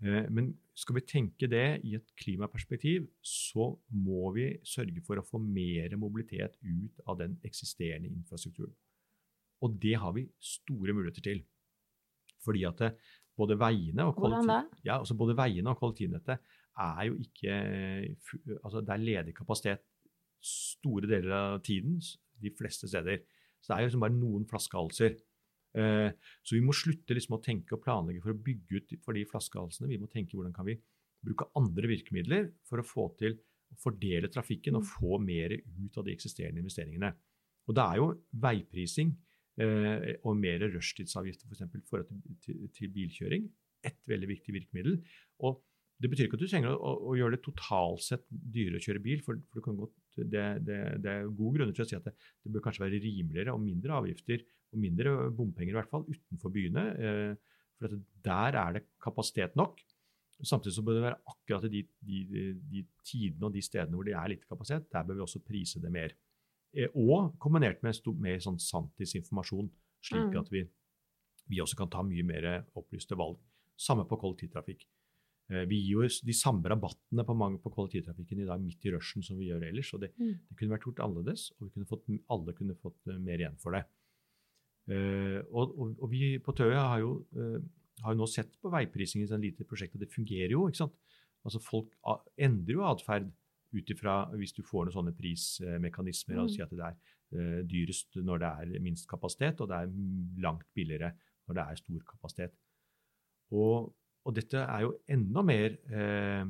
Uh, 0.04 0.24
men 0.32 0.52
skal 0.76 0.98
vi 0.98 1.04
tenke 1.08 1.48
det 1.50 1.66
i 1.84 1.96
et 1.98 2.14
klimaperspektiv, 2.20 3.08
så 3.20 3.68
må 3.92 4.32
vi 4.36 4.48
sørge 4.64 5.04
for 5.04 5.20
å 5.20 5.26
få 5.26 5.40
mer 5.42 5.96
mobilitet 6.00 6.56
ut 6.62 7.04
av 7.06 7.20
den 7.20 7.36
eksisterende 7.44 8.12
infrastrukturen. 8.12 8.74
Og 9.64 9.76
det 9.82 9.96
har 10.00 10.12
vi 10.16 10.26
store 10.40 10.96
muligheter 10.96 11.24
til. 11.24 11.44
Fordi 12.44 12.64
at 12.68 12.82
både 13.36 13.56
veiene 13.58 14.04
og, 14.06 14.16
kollektiv, 14.16 14.78
ja, 14.86 14.98
altså 15.00 15.16
både 15.18 15.36
veiene 15.36 15.72
og 15.72 15.80
kollektivnettet 15.80 16.52
er 16.76 17.06
jo 17.08 17.16
ikke 17.20 17.54
altså 18.60 18.82
Det 18.84 18.92
er 18.92 19.04
ledig 19.04 19.34
kapasitet 19.36 19.84
store 20.44 21.08
deler 21.08 21.32
av 21.32 21.62
tiden 21.64 21.96
de 22.42 22.52
fleste 22.56 22.88
steder. 22.90 23.22
Så 23.60 23.70
det 23.70 23.76
er 23.76 23.84
jo 23.84 23.90
liksom 23.90 24.04
bare 24.04 24.16
noen 24.16 24.46
flaskehalser. 24.48 25.16
Uh, 25.76 26.08
så 26.46 26.56
vi 26.56 26.62
må 26.64 26.72
slutte 26.76 27.16
liksom 27.16 27.36
å 27.36 27.42
tenke 27.44 27.76
og 27.76 27.82
planlegge 27.84 28.22
for 28.24 28.32
å 28.32 28.42
bygge 28.46 28.80
ut 28.80 28.94
for 29.04 29.16
de 29.16 29.26
flaskehalsene. 29.28 29.90
Vi 29.90 30.00
må 30.00 30.08
tenke 30.12 30.38
hvordan 30.38 30.54
kan 30.56 30.68
vi 30.68 30.78
bruke 31.26 31.48
andre 31.58 31.90
virkemidler 31.90 32.50
for 32.68 32.80
å 32.80 32.86
få 32.86 33.10
til 33.20 33.36
å 33.36 33.78
fordele 33.82 34.30
trafikken 34.32 34.78
og 34.78 34.84
mm. 34.84 34.90
få 34.94 35.20
mer 35.22 35.56
ut 35.58 35.98
av 35.98 36.06
de 36.06 36.14
eksisterende 36.14 36.62
investeringene. 36.62 37.12
Og 37.66 37.76
det 37.76 37.84
er 37.84 38.00
jo 38.00 38.10
veiprising 38.46 39.12
uh, 39.60 40.10
og 40.22 40.36
mer 40.38 40.66
rushtidsavgifter 40.76 41.50
f.eks. 41.50 41.64
For, 41.66 41.86
forhold 41.90 42.10
til, 42.12 42.36
til, 42.44 42.66
til, 42.76 42.92
bilkjøring 42.94 43.48
et 43.86 43.98
veldig 44.08 44.30
viktig 44.30 44.54
virkemiddel. 44.54 45.00
Og 45.46 45.60
det 46.02 46.10
betyr 46.12 46.28
ikke 46.28 46.38
at 46.38 46.44
du 46.44 46.50
trenger 46.50 46.74
å, 46.74 46.94
å, 47.10 47.14
gjøre 47.16 47.36
det 47.36 47.44
totalt 47.44 48.04
sett 48.04 48.24
dyrere 48.30 48.80
å 48.80 48.84
kjøre 48.84 49.02
bil. 49.04 49.22
for, 49.24 49.40
for 49.52 49.76
godt, 49.82 49.94
det, 50.16 50.44
det, 50.66 50.78
det, 51.04 51.12
er 51.12 51.28
gode 51.28 51.58
grunner 51.58 51.74
til 51.76 51.84
å 51.84 51.88
si 51.88 51.96
at 51.98 52.06
det, 52.08 52.14
det, 52.42 52.52
bør 52.52 52.64
kanskje 52.66 52.84
være 52.86 53.00
rimeligere 53.02 53.54
og 53.54 53.62
mindre 53.62 53.98
avgifter 54.00 54.44
og 54.72 54.80
mindre 54.82 55.14
bompenger 55.36 55.74
i 55.74 55.78
hvert 55.78 55.92
fall 55.92 56.06
utenfor 56.08 56.54
byene. 56.54 56.86
Eh, 56.96 57.58
for 57.76 57.98
der 58.24 58.58
er 58.62 58.78
det 58.78 58.86
kapasitet 59.02 59.56
nok. 59.58 59.82
Samtidig 60.36 60.76
så 60.76 60.84
bør 60.84 60.98
det 60.98 61.04
være 61.06 61.20
akkurat 61.32 61.68
de, 61.72 61.82
de, 62.04 62.22
de, 62.72 62.84
tidene 63.04 63.48
og 63.48 63.54
de 63.54 63.64
stedene 63.64 63.96
hvor 63.96 64.08
det 64.08 64.16
er 64.16 64.32
lite 64.32 64.48
kapasitet, 64.48 64.88
der 64.92 65.04
bør 65.08 65.20
vi 65.20 65.26
også 65.26 65.44
prise 65.44 65.82
det 65.82 65.92
mer. 65.92 66.16
Eh, 66.76 66.92
og 66.96 67.36
kombinert 67.42 67.84
med 67.84 68.00
mer 68.20 68.42
sånn 68.44 68.60
sanntidsinformasjon, 68.62 69.70
slik 70.04 70.32
mm. 70.32 70.40
at 70.40 70.52
vi, 70.52 70.64
vi 71.52 71.62
også 71.64 71.78
kan 71.80 71.92
ta 71.92 72.04
mye 72.06 72.24
mer 72.26 72.50
opplyste 72.76 73.18
valg. 73.18 73.40
Samme 73.76 74.06
på 74.08 74.16
kollektivtrafikk. 74.20 74.86
Eh, 75.46 75.62
vi 75.70 75.78
gir 75.78 76.00
jo 76.00 76.06
de 76.26 76.34
samme 76.34 76.66
rabattene 76.66 77.22
på, 77.26 77.34
mange, 77.38 77.60
på 77.62 77.70
kollektivtrafikken 77.74 78.42
i 78.42 78.48
dag 78.48 78.62
midt 78.62 78.82
i 78.86 78.92
rushen 78.94 79.22
som 79.22 79.38
vi 79.38 79.50
gjør 79.52 79.68
ellers. 79.68 79.92
og 79.94 80.02
det, 80.02 80.10
Mm. 80.18 80.34
det 80.48 80.56
kunne 80.58 80.74
vært 80.74 80.86
gjort 80.88 81.04
annerledes, 81.04 81.52
og 81.60 81.72
kunne 81.72 81.86
fått, 81.86 82.04
alle 82.30 82.52
kunne 82.52 82.74
fått 82.74 83.06
eh, 83.06 83.18
mer 83.18 83.38
igjen 83.38 83.58
for 83.62 83.72
det. 83.72 83.84
Uh, 84.86 85.42
og, 85.50 85.72
og, 85.74 85.96
og 85.98 86.10
vi 86.12 86.38
på 86.38 86.52
Tøya 86.54 86.78
har 86.78 87.00
jo, 87.02 87.26
uh, 87.34 87.58
har 88.04 88.14
jo 88.14 88.20
nå 88.20 88.26
sett 88.30 88.52
på 88.62 88.70
veiprising 88.70 89.24
i 89.24 89.26
et 89.26 89.40
lite 89.42 89.64
prosjekt, 89.66 89.96
og 89.96 90.04
det 90.04 90.12
fungerer 90.12 90.54
jo. 90.54 90.68
ikke 90.68 90.84
sant? 90.84 90.94
Altså 91.42 91.58
Folk 91.58 91.90
endrer 92.38 92.76
jo 92.76 92.84
atferd 92.86 93.26
ut 93.74 93.90
ifra 93.90 94.30
hvis 94.38 94.54
du 94.54 94.62
får 94.62 94.86
noen 94.86 94.94
sånne 94.94 95.14
prismekanismer. 95.18 96.38
Mm. 96.38 96.42
og 96.44 96.54
sier 96.54 96.68
at 96.68 96.76
det 96.78 96.86
er 96.86 96.94
uh, 97.34 97.60
dyrest 97.66 98.14
når 98.22 98.44
det 98.44 98.52
er 98.62 98.84
minst 98.84 99.10
kapasitet, 99.10 99.60
og 99.60 99.72
det 99.72 99.80
er 99.82 99.90
langt 100.46 100.70
billigere 100.74 101.16
når 101.48 101.58
det 101.58 101.66
er 101.66 101.82
stor 101.82 102.06
kapasitet. 102.12 102.56
Og, 103.58 103.90
og 104.26 104.34
dette 104.36 104.62
er 104.62 104.86
jo 104.86 104.96
enda 105.16 105.44
mer 105.46 105.76
eh, 105.86 106.42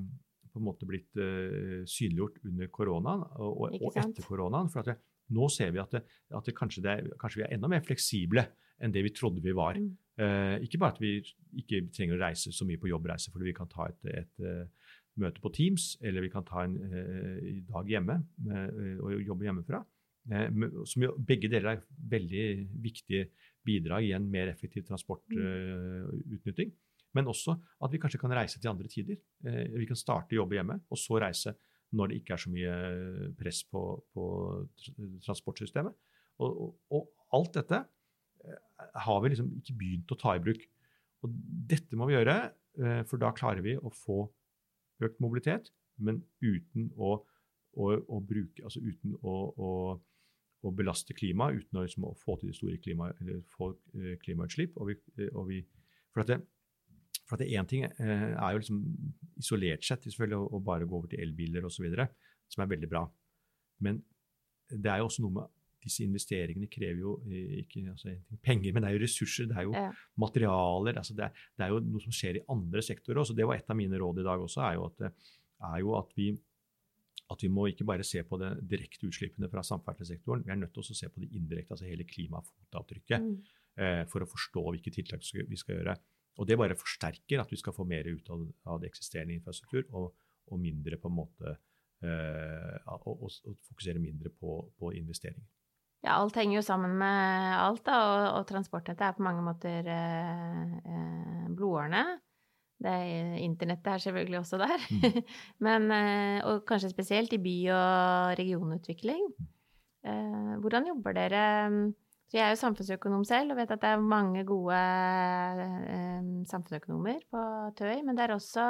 på 0.53 0.63
en 0.63 0.67
måte 0.67 0.89
blitt 0.89 1.21
eh, 1.21 1.83
synliggjort 1.89 2.41
under 2.49 2.73
koronaen 2.73 3.27
og, 3.37 3.51
og, 3.51 3.77
og 3.81 4.01
etter 4.01 4.25
koronaen. 4.25 4.71
for 4.73 4.83
at 4.83 4.95
det, 4.95 4.99
nå 5.37 5.51
ser 5.53 5.73
vi 5.75 5.83
at, 5.83 5.93
det, 5.93 6.05
at 6.39 6.49
det 6.49 6.57
kanskje, 6.57 6.85
det 6.85 6.93
er, 6.93 7.09
kanskje 7.21 7.43
vi 7.43 7.47
er 7.49 7.57
enda 7.57 7.71
mer 7.71 7.85
fleksible 7.85 8.47
enn 8.81 8.93
det 8.93 9.03
vi 9.07 9.13
trodde 9.17 9.43
vi 9.45 9.55
var. 9.57 9.79
Mm. 9.81 9.93
Eh, 10.21 10.55
ikke 10.67 10.81
bare 10.81 10.97
at 10.97 11.03
vi 11.03 11.17
ikke 11.61 11.87
trenger 11.93 12.17
å 12.17 12.25
reise 12.27 12.53
så 12.53 12.67
mye 12.69 12.81
på 12.81 12.91
jobbreise, 12.91 13.33
fordi 13.33 13.51
vi 13.51 13.57
kan 13.57 13.69
ta 13.73 13.89
et, 13.91 14.09
et 14.13 14.47
et 15.17 15.25
møte 15.25 15.43
på 15.43 15.53
Teams, 15.55 15.97
eller 16.05 16.25
vi 16.25 16.31
kan 16.33 16.45
ta 16.47 16.65
en 16.67 16.77
eh, 16.77 17.61
dag 17.67 17.89
hjemme 17.89 18.21
eh, 18.51 18.99
og 19.01 19.23
jobbe 19.25 19.49
hjemmefra. 19.49 19.83
Eh, 20.33 20.49
som 20.89 21.07
jo, 21.07 21.15
begge 21.17 21.49
deler 21.53 21.77
er 21.77 21.85
veldig 22.13 22.47
viktige 22.85 23.31
bidrag 23.67 24.07
i 24.07 24.13
en 24.17 24.29
mer 24.31 24.53
effektiv 24.53 24.87
transportutnytting. 24.89 26.75
Men 27.17 27.31
også 27.33 27.57
at 27.57 27.93
vi 27.93 28.01
kanskje 28.03 28.21
kan 28.21 28.35
reise 28.37 28.61
til 28.61 28.71
andre 28.73 28.91
tider. 28.93 29.19
Eh, 29.47 29.65
vi 29.75 29.89
kan 29.89 29.99
starte 29.99 30.37
å 30.37 30.43
jobbe 30.43 30.59
hjemme, 30.59 30.79
og 30.91 31.01
så 31.01 31.21
reise 31.23 31.57
når 31.97 32.11
det 32.11 32.21
ikke 32.21 32.35
er 32.35 32.43
så 32.43 32.53
mye 32.53 32.77
press 33.39 33.63
på, 33.71 33.83
på 34.13 34.25
transportsystemet. 35.25 35.95
Og, 36.45 36.57
og, 36.67 36.73
og 36.93 37.39
alt 37.39 37.55
dette 37.57 37.83
eh, 38.45 38.89
har 39.07 39.23
vi 39.23 39.33
liksom 39.33 39.53
ikke 39.61 39.77
begynt 39.81 40.13
å 40.13 40.19
ta 40.21 40.37
i 40.37 40.43
bruk. 40.43 40.67
Og 41.25 41.39
dette 41.71 41.99
må 41.99 42.09
vi 42.11 42.17
gjøre, 42.17 42.37
eh, 42.83 43.01
for 43.09 43.23
da 43.23 43.33
klarer 43.37 43.65
vi 43.65 43.77
å 43.79 43.93
få 43.95 44.25
økt 45.05 45.23
mobilitet, 45.23 45.71
men 46.03 46.21
uten 46.45 46.91
å, 46.97 47.17
å, 47.77 47.89
å 47.97 48.19
bruke 48.25 48.65
Altså 48.65 48.83
uten 48.85 49.15
å, 49.25 49.37
å, 49.57 50.73
belaste 50.77 51.15
klimaet, 51.17 51.63
uten 51.63 51.81
liksom, 51.85 52.09
å 52.09 52.17
få 52.19 52.37
til 52.41 52.51
de 52.51 52.57
store 52.57 52.81
klima, 52.83 53.13
eh, 53.23 54.17
klimautslipp. 54.25 54.77
Og 54.81 54.91
vi, 54.91 54.99
eh, 55.21 55.31
og 55.33 55.49
vi, 55.51 55.63
for 56.13 56.25
at 56.25 56.33
det, 56.33 56.41
for 57.27 57.37
at 57.41 57.49
Én 57.49 57.67
ting 57.69 57.83
eh, 57.85 58.33
er 58.39 58.55
jo 58.55 58.61
liksom 58.63 58.81
isolert 59.41 59.85
sett 59.85 60.05
selvfølgelig 60.07 60.39
å, 60.55 60.61
bare 60.63 60.87
gå 60.87 60.95
over 61.01 61.11
til 61.11 61.21
elbiler 61.25 61.65
osv., 61.67 61.87
som 62.49 62.63
er 62.63 62.71
veldig 62.71 62.89
bra. 62.93 63.05
Men 63.83 64.03
det 64.71 64.91
er 64.93 64.99
jo 65.03 65.09
også 65.09 65.23
noe 65.25 65.35
med 65.41 65.53
disse 65.87 66.03
investeringene 66.03 66.67
krever 66.71 66.99
jo 67.03 67.13
eh, 67.31 67.61
ikke 67.63 67.83
altså, 67.93 68.15
penger, 68.43 68.73
men 68.75 68.83
det 68.83 68.89
er 68.91 68.97
jo 68.97 69.03
ressurser, 69.05 69.47
det 69.51 69.57
er 69.61 69.67
jo 69.69 69.75
Ja. 69.77 69.91
materialer. 70.19 70.97
altså 70.99 71.15
det, 71.15 71.29
er, 71.29 71.45
det 71.59 71.67
er 71.67 71.75
jo 71.75 71.81
noe 71.85 72.03
som 72.03 72.15
skjer 72.15 72.41
i 72.41 72.45
andre 72.51 72.83
sektorer 72.83 73.21
også. 73.23 73.37
Det 73.39 73.47
var 73.47 73.59
et 73.61 73.71
av 73.71 73.79
mine 73.79 73.99
råd 74.03 74.23
i 74.23 74.27
dag 74.27 74.41
også, 74.43 74.63
er 74.67 74.75
jo 74.79 74.87
at, 74.89 75.05
er 75.71 75.79
jo 75.83 75.95
at, 75.99 76.11
vi, 76.19 76.31
at 77.31 77.43
vi 77.43 77.49
må 77.53 77.69
ikke 77.71 77.87
bare 77.87 78.07
se 78.07 78.23
på 78.27 78.39
det 78.43 78.53
direkte 78.71 79.07
utslippene 79.11 79.51
fra 79.51 79.63
samferdselssektoren, 79.67 80.43
vi 80.47 80.55
er 80.55 80.59
nødt 80.63 80.75
til 80.75 80.83
å 80.83 80.99
se 81.03 81.09
på 81.11 81.23
det 81.23 81.31
indirekte, 81.39 81.75
altså 81.77 81.87
hele 81.91 82.07
klimafotavtrykket, 82.07 83.23
Mm. 83.23 83.39
eh, 83.79 84.05
for 84.11 84.23
å 84.23 84.31
forstå 84.31 84.63
hvilke 84.73 84.91
tiltak 84.95 85.23
vi 85.49 85.57
skal 85.59 85.77
gjøre. 85.79 85.97
Og 86.37 86.49
det 86.49 86.59
bare 86.61 86.77
forsterker 86.79 87.41
at 87.43 87.53
vi 87.53 87.59
skal 87.61 87.75
få 87.77 87.87
mer 87.89 88.09
ut 88.09 88.31
av, 88.33 88.45
av 88.69 88.81
det 88.83 88.91
eksisterende 88.91 89.37
infrastruktur, 89.39 89.87
og, 89.97 90.13
og 90.53 90.61
mindre 90.61 90.99
på 91.01 91.11
en 91.11 91.17
måte 91.17 91.57
øh, 92.05 92.77
og, 92.93 93.09
og, 93.15 93.31
og 93.49 93.57
fokusere 93.69 94.03
mindre 94.03 94.33
på, 94.33 94.59
på 94.79 94.93
investeringer. 94.99 95.47
Ja, 96.05 96.21
alt 96.21 96.37
henger 96.39 96.61
jo 96.61 96.63
sammen 96.63 96.93
med 97.01 97.57
alt, 97.57 97.83
da, 97.89 97.97
og, 97.99 98.27
og 98.39 98.47
transportnettet 98.47 99.09
er 99.09 99.17
på 99.17 99.25
mange 99.27 99.43
måter 99.43 99.89
eh, 99.91 101.49
blodårene. 101.57 102.05
Det 102.77 102.93
er, 102.93 103.37
internettet 103.41 103.89
er 103.89 104.03
selvfølgelig 104.05 104.39
også 104.43 104.61
der. 104.61 104.87
Mm. 104.93 105.23
Men, 105.67 105.91
øh, 105.91 106.39
og 106.47 106.65
kanskje 106.69 106.93
spesielt 106.93 107.33
i 107.33 107.41
by- 107.43 107.73
og 107.75 108.37
regionutvikling. 108.39 109.25
Eh, 110.07 110.53
hvordan 110.61 110.93
jobber 110.93 111.17
dere 111.17 111.45
så 112.27 112.39
Jeg 112.41 112.45
er 112.45 112.55
jo 112.57 112.59
samfunnsøkonom 112.59 113.23
selv 113.27 113.55
og 113.55 113.59
vet 113.61 113.71
at 113.71 113.83
det 113.85 113.91
er 113.95 114.03
mange 114.03 114.43
gode 114.47 114.75
eh, 114.75 116.25
samfunnsøkonomer 116.51 117.21
på 117.31 117.43
Tøy. 117.79 118.03
men 118.03 118.19
også, 118.19 118.65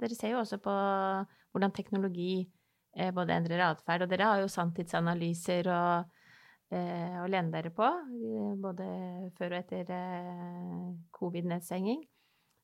dere 0.00 0.16
ser 0.16 0.32
jo 0.32 0.38
også 0.40 0.56
på 0.56 0.72
hvordan 1.52 1.74
teknologi 1.76 2.48
eh, 2.96 3.12
både 3.12 3.36
endrer 3.36 3.66
atferd, 3.66 4.02
og 4.02 4.08
dere 4.08 4.30
har 4.30 4.40
jo 4.40 4.48
sanntidsanalyser 4.48 5.68
og 5.68 6.08
eh, 6.72 7.18
å 7.20 7.26
lene 7.28 7.52
dere 7.52 7.70
på, 7.76 7.90
både 8.64 8.86
før 9.36 9.58
og 9.58 9.60
etter 9.60 9.92
covid-nedstenging. 11.12 12.00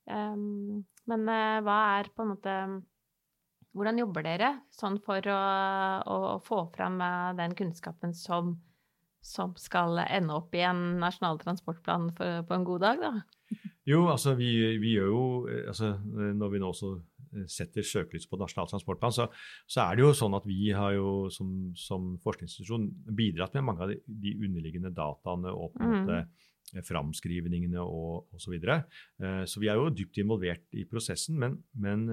Um, 0.08 0.86
men 1.04 1.28
hva 1.28 1.76
er 1.98 2.08
på 2.16 2.24
en 2.24 2.30
måte 2.32 2.52
Hvordan 3.76 3.98
jobber 4.00 4.24
dere 4.24 4.48
sånn 4.72 4.96
for 5.04 5.20
å, 5.28 5.40
å, 6.08 6.38
få 6.40 6.62
fram 6.72 6.96
den 7.36 7.52
kunnskapen 7.54 8.14
som, 8.16 8.54
som 9.24 9.54
skal 9.58 9.98
ende 10.06 10.36
opp 10.36 10.54
i 10.54 10.62
en 10.66 10.98
nasjonal 11.02 11.40
transportplan 11.42 12.10
for, 12.16 12.44
på 12.48 12.54
en 12.56 12.66
god 12.68 12.84
dag, 12.86 13.02
da? 13.02 13.12
Jo, 13.88 14.02
altså 14.12 14.34
vi, 14.36 14.50
vi 14.80 14.94
gjør 14.98 15.06
jo 15.08 15.20
eh, 15.48 15.62
altså, 15.70 15.94
Når 16.36 16.50
vi 16.52 16.58
nå 16.60 16.68
også 16.68 16.90
eh, 16.98 17.46
setter 17.48 17.86
søkelys 17.86 18.26
på 18.28 18.36
Nasjonal 18.40 18.68
transportplan, 18.68 19.14
så, 19.16 19.28
så 19.64 19.86
er 19.86 19.96
det 19.96 20.04
jo 20.04 20.10
sånn 20.16 20.36
at 20.36 20.44
vi 20.48 20.68
har 20.76 20.92
jo 20.98 21.12
som, 21.32 21.54
som 21.78 22.10
forskningsinstitusjon 22.24 22.84
bidratt 23.16 23.56
med 23.56 23.64
mange 23.70 23.86
av 23.86 23.94
de, 23.94 23.98
de 24.04 24.34
underliggende 24.36 24.92
dataene 24.92 25.54
og 25.54 25.72
på 25.72 25.80
en 25.80 25.88
Mm. 25.88 25.96
måte 26.02 26.18
eh, 26.76 26.84
framskrivningene 26.84 27.80
og 27.80 28.28
osv. 28.36 28.44
Så, 28.44 28.52
videre. 28.52 28.82
Eh, 29.24 29.42
så 29.48 29.64
vi 29.64 29.72
er 29.72 29.80
jo 29.80 29.88
dypt 29.96 30.20
involvert 30.20 30.76
i 30.76 30.84
prosessen, 30.88 31.40
men, 31.40 31.56
men, 31.72 32.04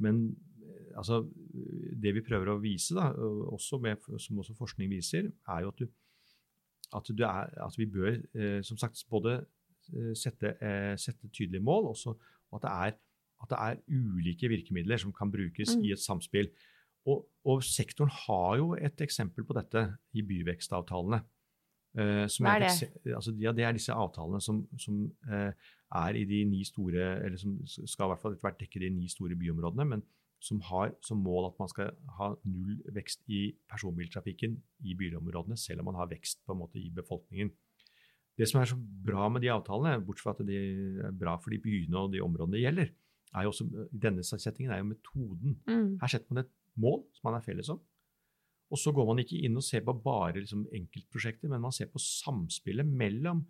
men 0.00 0.24
altså, 0.96 1.20
det 2.00 2.14
vi 2.16 2.24
prøver 2.24 2.54
å 2.54 2.60
vise, 2.62 2.96
da, 2.96 3.10
også 3.52 3.78
med, 3.84 4.00
som 4.22 4.40
også 4.40 4.56
forskning 4.56 4.88
viser, 4.92 5.28
er 5.52 5.66
jo 5.66 5.74
at, 5.74 5.84
du, 5.84 5.92
at, 6.94 7.08
du 7.08 7.22
er, 7.24 7.50
at 7.66 7.74
vi 7.78 7.86
bør 7.86 8.14
eh, 8.34 8.62
som 8.62 8.78
sagt 8.78 9.02
både 9.10 9.40
eh, 9.94 10.14
sette, 10.14 10.54
eh, 10.62 10.94
sette 10.98 11.28
tydelige 11.28 11.62
mål, 11.62 11.90
også, 11.94 12.14
og 12.50 12.58
at 12.58 12.62
det, 12.62 12.72
er, 12.72 12.98
at 13.42 13.50
det 13.50 13.58
er 13.60 13.80
ulike 13.88 14.48
virkemidler 14.48 14.96
som 15.02 15.12
kan 15.12 15.32
brukes 15.32 15.76
Mm. 15.76 15.84
i 15.84 15.92
et 15.92 15.98
samspill. 15.98 16.50
Og, 17.06 17.26
og 17.44 17.62
sektoren 17.62 18.10
har 18.10 18.56
jo 18.58 18.74
et 18.74 19.00
eksempel 19.00 19.44
på 19.46 19.54
dette 19.54 19.96
i 20.14 20.22
byvekstavtalene. 20.22 21.20
Eh, 21.98 22.26
som 22.28 22.44
Hva 22.44 22.56
er 22.56 22.66
det? 22.66 23.14
Altså, 23.14 23.32
ja, 23.40 23.52
det 23.52 23.64
er 23.64 23.72
disse 23.72 23.94
avtalene 23.94 24.40
som, 24.42 24.64
som 24.78 25.04
eh, 25.30 25.52
er 25.94 26.18
i 26.18 26.24
de 26.28 26.44
ni 26.44 26.64
store, 26.64 27.24
eller 27.24 27.38
som 27.40 27.60
skal 27.66 28.08
i 28.08 28.08
hvert 28.12 28.22
fall 28.22 28.34
etter 28.34 28.48
hvert 28.48 28.60
dekke 28.60 28.82
de 28.82 28.90
ni 28.90 29.08
store 29.08 29.38
byområdene, 29.38 29.84
men 29.84 30.02
som 30.46 30.60
har 30.68 30.92
som 31.04 31.22
mål 31.22 31.50
at 31.50 31.56
man 31.60 31.70
skal 31.70 31.94
ha 32.18 32.30
null 32.46 32.78
vekst 32.94 33.24
i 33.32 33.48
personbiltrafikken 33.70 34.54
i 34.86 34.94
byområdene, 34.98 35.58
selv 35.58 35.82
om 35.82 35.90
man 35.90 35.98
har 35.98 36.10
vekst 36.10 36.44
på 36.46 36.54
en 36.54 36.62
måte 36.62 36.78
i 36.78 36.90
befolkningen. 36.94 37.50
Det 38.36 38.46
som 38.50 38.60
er 38.60 38.68
så 38.68 38.76
bra 38.78 39.30
med 39.32 39.42
de 39.42 39.50
avtalene, 39.52 40.04
bortsett 40.04 40.28
fra 40.28 40.36
at 40.36 40.46
de 40.46 40.60
er 41.08 41.12
bra 41.16 41.38
for 41.40 41.54
de 41.54 41.60
byene 41.62 42.02
og 42.02 42.12
de 42.12 42.22
områdene 42.24 42.58
det 42.58 42.64
gjelder, 42.66 42.94
er 43.36 43.44
jo 43.44 43.52
også, 43.52 43.66
i 43.66 44.00
denne 44.00 44.24
settingen 44.24 44.72
er 44.72 44.80
jo 44.82 44.90
metoden. 44.90 45.58
Mm. 45.66 45.96
Her 46.02 46.12
setter 46.12 46.32
man 46.32 46.44
et 46.44 46.52
mål 46.80 47.02
som 47.16 47.30
man 47.30 47.38
er 47.38 47.44
felles 47.44 47.70
om. 47.72 47.80
Og 48.72 48.80
så 48.80 48.92
går 48.94 49.06
man 49.08 49.22
ikke 49.22 49.38
inn 49.46 49.58
og 49.58 49.64
ser 49.64 49.84
på 49.86 49.94
bare 50.02 50.40
liksom, 50.40 50.66
enkeltprosjekter, 50.74 51.50
men 51.52 51.62
man 51.62 51.74
ser 51.74 51.90
på 51.92 52.02
samspillet 52.02 52.88
mellom 52.88 53.44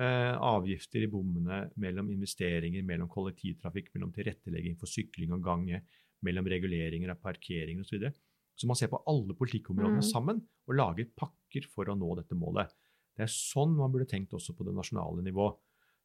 eh, 0.00 0.32
avgifter 0.34 1.04
i 1.04 1.10
bommene, 1.10 1.66
mellom 1.80 2.10
investeringer, 2.14 2.86
mellom 2.86 3.10
kollektivtrafikk, 3.12 3.92
mellom 3.94 4.14
tilrettelegging 4.14 4.78
for 4.80 4.90
sykling 4.90 5.34
og 5.36 5.44
gange, 5.44 5.82
mellom 6.24 6.46
reguleringer 6.50 7.12
av 7.12 7.20
parkeringer 7.22 7.84
osv. 7.84 7.90
Så, 7.90 7.96
videre. 7.98 8.14
så 8.56 8.66
man 8.70 8.76
ser 8.78 8.88
på 8.92 9.02
alle 9.10 9.34
politikkområdene 9.34 10.00
Mm. 10.02 10.10
sammen 10.10 10.42
og 10.68 10.74
lager 10.78 11.08
pakker 11.16 11.66
for 11.68 11.84
å 11.90 11.96
nå 11.98 12.14
dette 12.16 12.34
målet. 12.38 12.70
Det 13.16 13.22
er 13.24 13.30
sånn 13.30 13.76
man 13.76 13.92
burde 13.92 14.08
tenkt 14.10 14.32
også 14.34 14.54
på 14.56 14.64
det 14.66 14.74
nasjonale 14.74 15.22
nivå. 15.22 15.48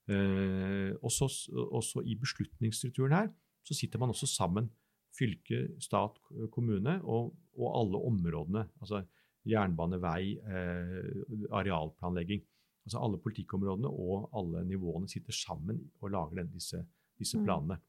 Eh, 0.10 0.94
også, 1.06 1.28
også 1.72 2.02
i 2.06 2.16
beslutningsstrukturen 2.18 3.14
her 3.14 3.30
så 3.66 3.76
sitter 3.78 4.00
man 4.02 4.10
også 4.10 4.28
sammen 4.30 4.70
fylke, 5.18 5.76
stat, 5.82 6.18
kommune 6.54 7.00
og, 7.04 7.34
og 7.58 7.76
alle 7.76 8.02
områdene. 8.10 8.68
Altså 8.82 9.04
jernbane, 9.50 10.00
vei, 10.02 10.38
eh, 10.38 11.50
arealplanlegging. 11.52 12.42
Altså 12.86 13.02
alle 13.04 13.20
politikkområdene 13.22 13.90
og 13.90 14.30
alle 14.38 14.64
nivåene 14.66 15.10
sitter 15.12 15.36
sammen 15.36 15.82
og 16.02 16.12
lager 16.14 16.42
den, 16.42 16.52
disse, 16.54 16.82
disse 17.20 17.38
Mm. 17.38 17.46
planene. 17.46 17.80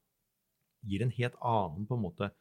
Gir 0.87 1.03
en 1.05 1.13
helt 1.13 1.37
annen 1.45 1.87
på 1.89 1.97
en 1.97 2.05
måte, 2.05 2.31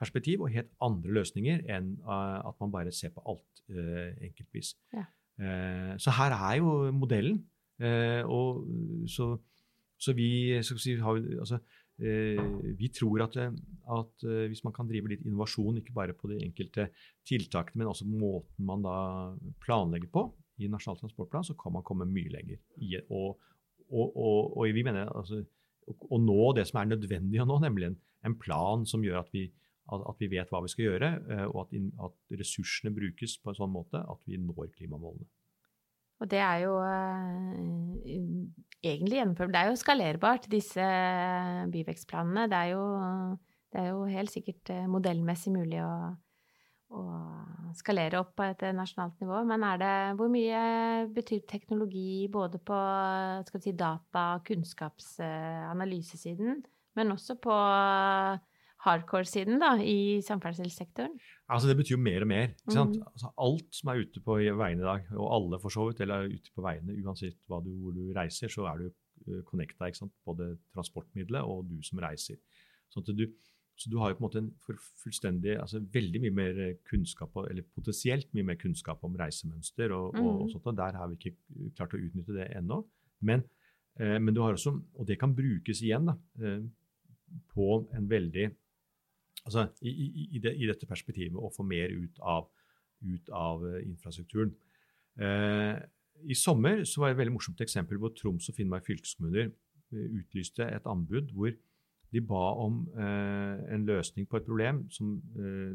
perspektiv 0.00 0.42
og 0.42 0.52
helt 0.52 0.72
andre 0.82 1.12
løsninger 1.20 1.62
enn 1.70 1.94
eh, 2.02 2.38
at 2.48 2.58
man 2.62 2.72
bare 2.74 2.92
ser 2.92 3.12
på 3.14 3.22
alt 3.30 3.60
uh, 3.70 4.10
enkeltvis. 4.26 4.74
Ja. 4.92 5.06
Uh, 5.38 5.94
så 6.02 6.14
her 6.18 6.34
er 6.34 6.58
jo 6.60 6.90
modellen. 6.94 7.44
Uh, 7.78 8.22
og 8.30 8.66
så, 9.10 9.32
så 9.98 10.14
vi 10.14 10.28
si, 10.62 10.96
har, 11.00 11.22
altså, 11.38 11.60
vi 11.94 12.88
tror 12.90 13.22
at, 13.22 13.36
at, 13.38 14.24
hvis 14.50 14.64
man 14.66 14.72
kan 14.74 14.88
drive 14.90 15.12
litt 15.12 15.22
innovasjon, 15.22 15.76
ikke 15.78 15.94
bare 15.94 16.16
på 16.18 16.26
de 16.32 16.40
enkelte 16.42 16.88
tiltakene, 17.22 17.84
men 17.84 17.90
også 17.92 18.08
måten 18.10 18.66
man 18.66 18.82
da 18.82 18.96
planlegger 19.62 20.10
på 20.10 20.24
i 20.58 20.66
Nasjonal 20.70 20.98
transportplan, 20.98 21.46
så 21.46 21.54
kan 21.54 21.76
man 21.76 21.86
komme 21.86 22.08
mye 22.10 22.32
lenger. 22.34 22.58
Og, 23.14 23.38
og, 23.90 24.08
og, 24.10 24.56
og 24.58 24.74
vi 24.74 24.82
mener 24.82 25.06
altså, 25.14 25.44
å 25.84 26.18
nå 26.20 26.52
det 26.56 26.66
som 26.68 26.80
er 26.80 26.90
nødvendig 26.92 27.42
å 27.42 27.46
nå, 27.48 27.60
nemlig 27.64 27.90
en, 27.90 28.00
en 28.28 28.36
plan 28.40 28.84
som 28.88 29.04
gjør 29.04 29.20
at 29.22 29.30
vi, 29.34 29.46
at, 29.92 30.04
at 30.10 30.20
vi, 30.22 30.30
vet 30.32 30.50
hva 30.52 30.62
vi 30.64 30.72
skal 30.72 30.88
gjøre, 30.88 31.10
eh, 31.36 31.46
og 31.50 31.64
at, 31.64 31.78
at, 32.08 32.18
ressursene 32.40 32.94
brukes 32.94 33.38
på 33.40 33.52
en 33.52 33.58
sånn 33.58 33.72
måte 33.74 34.00
at 34.00 34.20
vi 34.28 34.40
når 34.40 34.70
klimamålene. 34.76 35.28
Og 36.22 36.30
det 36.30 36.38
er 36.40 36.60
jo 36.62 36.76
uh, 36.78 37.56
egentlig 38.86 39.18
gjennomført. 39.18 39.50
Det 39.52 39.60
er 39.60 39.70
jo 39.72 39.80
skalerbart, 39.80 40.46
disse 40.48 40.84
byvekstplanene. 41.74 42.46
Det 42.48 42.60
er 42.60 42.70
jo, 42.70 42.84
det 43.74 43.80
er 43.82 43.88
jo 43.90 44.04
helt 44.08 44.32
sikkert 44.32 44.70
uh, 44.72 44.84
modellmessig 44.88 45.52
mulig 45.52 45.82
å, 45.82 45.90
å, 46.92 47.00
skalere 47.74 48.20
opp 48.22 48.32
på 48.38 48.44
et 48.46 48.62
nasjonalt 48.76 49.16
nivå. 49.22 49.36
Men 49.48 49.60
er 49.66 49.76
det, 49.82 49.94
hvor 50.18 50.28
mye 50.30 50.60
betyr 51.14 51.40
teknologi 51.50 52.28
både 52.30 52.58
på 52.62 52.76
si, 53.58 53.72
data- 53.74 54.34
og 54.36 54.44
kunnskapsanalysesiden, 54.46 56.50
men 56.94 57.12
også 57.16 57.32
på 57.42 57.54
hardcore-siden 58.84 59.62
da, 59.62 59.70
i 59.80 60.20
samferdselssektoren? 60.24 61.14
Altså 61.52 61.70
Det 61.70 61.76
betyr 61.78 61.96
jo 61.96 62.04
mer 62.04 62.20
og 62.24 62.30
mer. 62.30 62.46
Mm. 62.68 62.76
Altså, 63.08 63.26
alt 63.46 63.70
som 63.76 63.86
er 63.90 63.96
ute 64.04 64.18
på 64.24 64.32
veiene 64.44 64.82
i 64.82 64.88
dag, 64.88 65.00
og 65.16 65.26
alle 65.38 65.56
for 65.62 65.70
så 65.72 65.82
vidt, 65.88 66.00
eller 66.04 66.14
er 66.14 66.24
ute 66.36 66.50
på 66.54 66.60
veiene, 66.64 66.98
uansett 67.04 67.38
du, 67.48 67.72
hvor 67.80 67.92
du 67.96 68.04
reiser, 68.16 68.48
så 68.52 68.62
er 68.70 68.76
du 68.82 68.86
uh, 68.90 69.40
connecta. 69.48 69.84
Både 70.26 70.44
transportmiddelet 70.74 71.42
og 71.42 71.58
du 71.70 71.78
som 71.86 71.98
reiser. 72.04 72.36
Sånn 72.92 73.06
at 73.06 73.16
du, 73.16 73.24
så 73.74 73.90
du 73.90 73.96
har 73.98 74.12
jo 74.12 74.18
på 74.18 74.22
en 74.22 74.26
måte 74.28 74.40
en 74.40 74.78
fullstendig, 75.02 75.56
altså 75.58 75.80
veldig 75.94 76.20
mye 76.22 76.34
mer 76.34 76.58
kunnskap, 76.86 77.34
eller 77.42 77.66
potensielt 77.74 78.28
mye 78.36 78.46
mer 78.46 78.58
kunnskap 78.60 79.02
om 79.06 79.16
reisemønster. 79.18 79.90
og, 79.90 80.14
mm. 80.14 80.20
og, 80.22 80.42
og 80.44 80.52
sånt, 80.52 80.68
og 80.70 80.76
Der 80.78 80.98
har 81.00 81.10
vi 81.10 81.18
ikke 81.18 81.72
klart 81.76 81.96
å 81.96 82.00
utnytte 82.00 82.36
det 82.36 82.50
ennå. 82.54 82.84
Men, 83.26 83.42
eh, 83.98 84.18
men, 84.20 84.34
du 84.34 84.42
har 84.44 84.54
også, 84.54 84.76
og 84.94 85.08
det 85.08 85.18
kan 85.18 85.34
brukes 85.34 85.82
igjen 85.82 86.06
da, 86.06 86.14
eh, 86.40 86.62
på 87.50 87.68
en 87.96 88.10
veldig 88.10 88.50
altså 89.44 89.66
i, 89.82 89.90
i, 89.90 90.28
i, 90.36 90.38
det, 90.38 90.54
i, 90.56 90.68
dette 90.68 90.88
perspektivet 90.88 91.36
å 91.36 91.52
få 91.52 91.66
mer 91.66 91.92
ut 91.92 92.20
av, 92.20 92.48
ut 93.04 93.28
av 93.34 93.64
uh, 93.64 93.80
infrastrukturen. 93.84 94.54
Eh, 95.20 95.76
I 96.24 96.36
sommer 96.38 96.84
så 96.88 97.02
var 97.02 97.10
det 97.10 97.18
et 97.18 97.22
veldig 97.24 97.34
morsomt 97.36 97.60
eksempel 97.60 98.00
hvor 98.00 98.14
Troms 98.16 98.48
og 98.48 98.56
Finnmark 98.56 98.86
fylkeskommuner 98.88 99.50
uh, 99.50 100.06
utlyste 100.20 100.66
et 100.70 100.88
anbud 100.90 101.34
hvor 101.36 101.52
de 102.14 102.22
ba 102.24 102.42
om 102.62 102.82
en 102.94 103.86
løsning 103.88 104.28
på 104.30 104.38
et 104.38 104.46
problem, 104.46 104.84
som, 104.94 105.16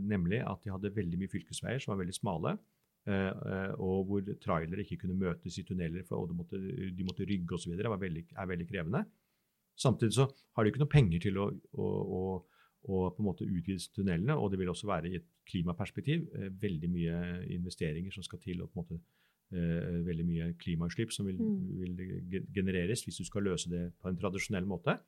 nemlig 0.01 0.39
at 0.47 0.63
de 0.63 0.71
hadde 0.73 0.93
veldig 0.95 1.19
mye 1.19 1.31
fylkesveier 1.31 1.83
som 1.83 1.93
var 1.93 1.99
veldig 2.03 2.15
smale. 2.15 2.57
og 3.79 4.05
hvor 4.05 4.27
trailere 4.43 4.83
ikke 4.83 5.01
kunne 5.03 5.17
møtes 5.17 5.57
i 5.57 5.63
tunneler, 5.67 6.03
for 6.07 6.27
de 6.29 6.35
måtte, 6.37 6.59
de 6.95 7.07
måtte 7.07 7.25
rygge 7.27 7.55
osv. 7.55 7.73
Det 7.75 7.89
veldig, 7.89 8.23
er 8.35 8.49
veldig 8.51 8.67
krevende. 8.69 9.03
Samtidig 9.79 10.13
så 10.13 10.27
har 10.55 10.63
de 10.63 10.71
ikke 10.71 10.83
noe 10.83 10.91
penger 10.91 11.23
til 11.23 11.39
å, 11.39 11.49
å, 11.73 11.89
å 12.19 12.23
og 12.87 13.15
på 13.15 13.23
en 13.23 13.27
måte 13.27 13.47
utvides 13.47 13.89
tunnelene. 13.95 14.35
Og 14.37 14.51
det 14.51 14.59
vil 14.61 14.71
også 14.71 14.87
være 14.87 15.11
i 15.11 15.17
et 15.19 15.27
klimaperspektiv 15.49 16.27
eh, 16.35 16.49
veldig 16.61 16.91
mye 16.91 17.21
investeringer 17.55 18.13
som 18.15 18.25
skal 18.25 18.41
til, 18.43 18.61
og 18.63 18.71
på 18.71 18.79
en 18.79 18.85
måte 18.85 18.99
eh, 19.51 19.99
veldig 20.07 20.27
mye 20.27 20.49
klimautslipp 20.61 21.13
som 21.15 21.27
vil, 21.27 21.41
mm. 21.41 21.63
vil, 21.81 22.45
genereres 22.55 23.03
hvis 23.05 23.19
du 23.19 23.27
skal 23.27 23.49
løse 23.49 23.71
det 23.71 23.89
på 23.99 24.11
en 24.11 24.19
tradisjonell 24.19 24.67
måte. 24.69 24.99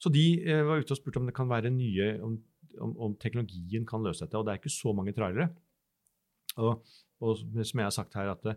Så 0.00 0.12
de 0.12 0.24
eh, 0.42 0.64
var 0.66 0.80
ute 0.80 0.94
og 0.94 1.00
spurte 1.00 1.20
om 1.20 1.28
det 1.28 1.36
kan 1.36 1.50
være 1.50 1.72
nye, 1.74 2.12
om, 2.24 2.38
om, 2.80 2.96
om, 3.08 3.16
teknologien 3.20 3.86
kan 3.88 4.04
løse 4.04 4.24
dette. 4.24 4.38
Og 4.38 4.46
det 4.46 4.54
er 4.54 4.62
ikke 4.62 4.72
så 4.72 4.94
mange 4.96 5.14
trailere. 5.16 5.50
Og, 6.58 6.80
og 7.20 7.42
som 7.42 7.82
jeg 7.82 7.86
har 7.86 7.94
sagt 7.94 8.16
her, 8.18 8.32
at 8.32 8.54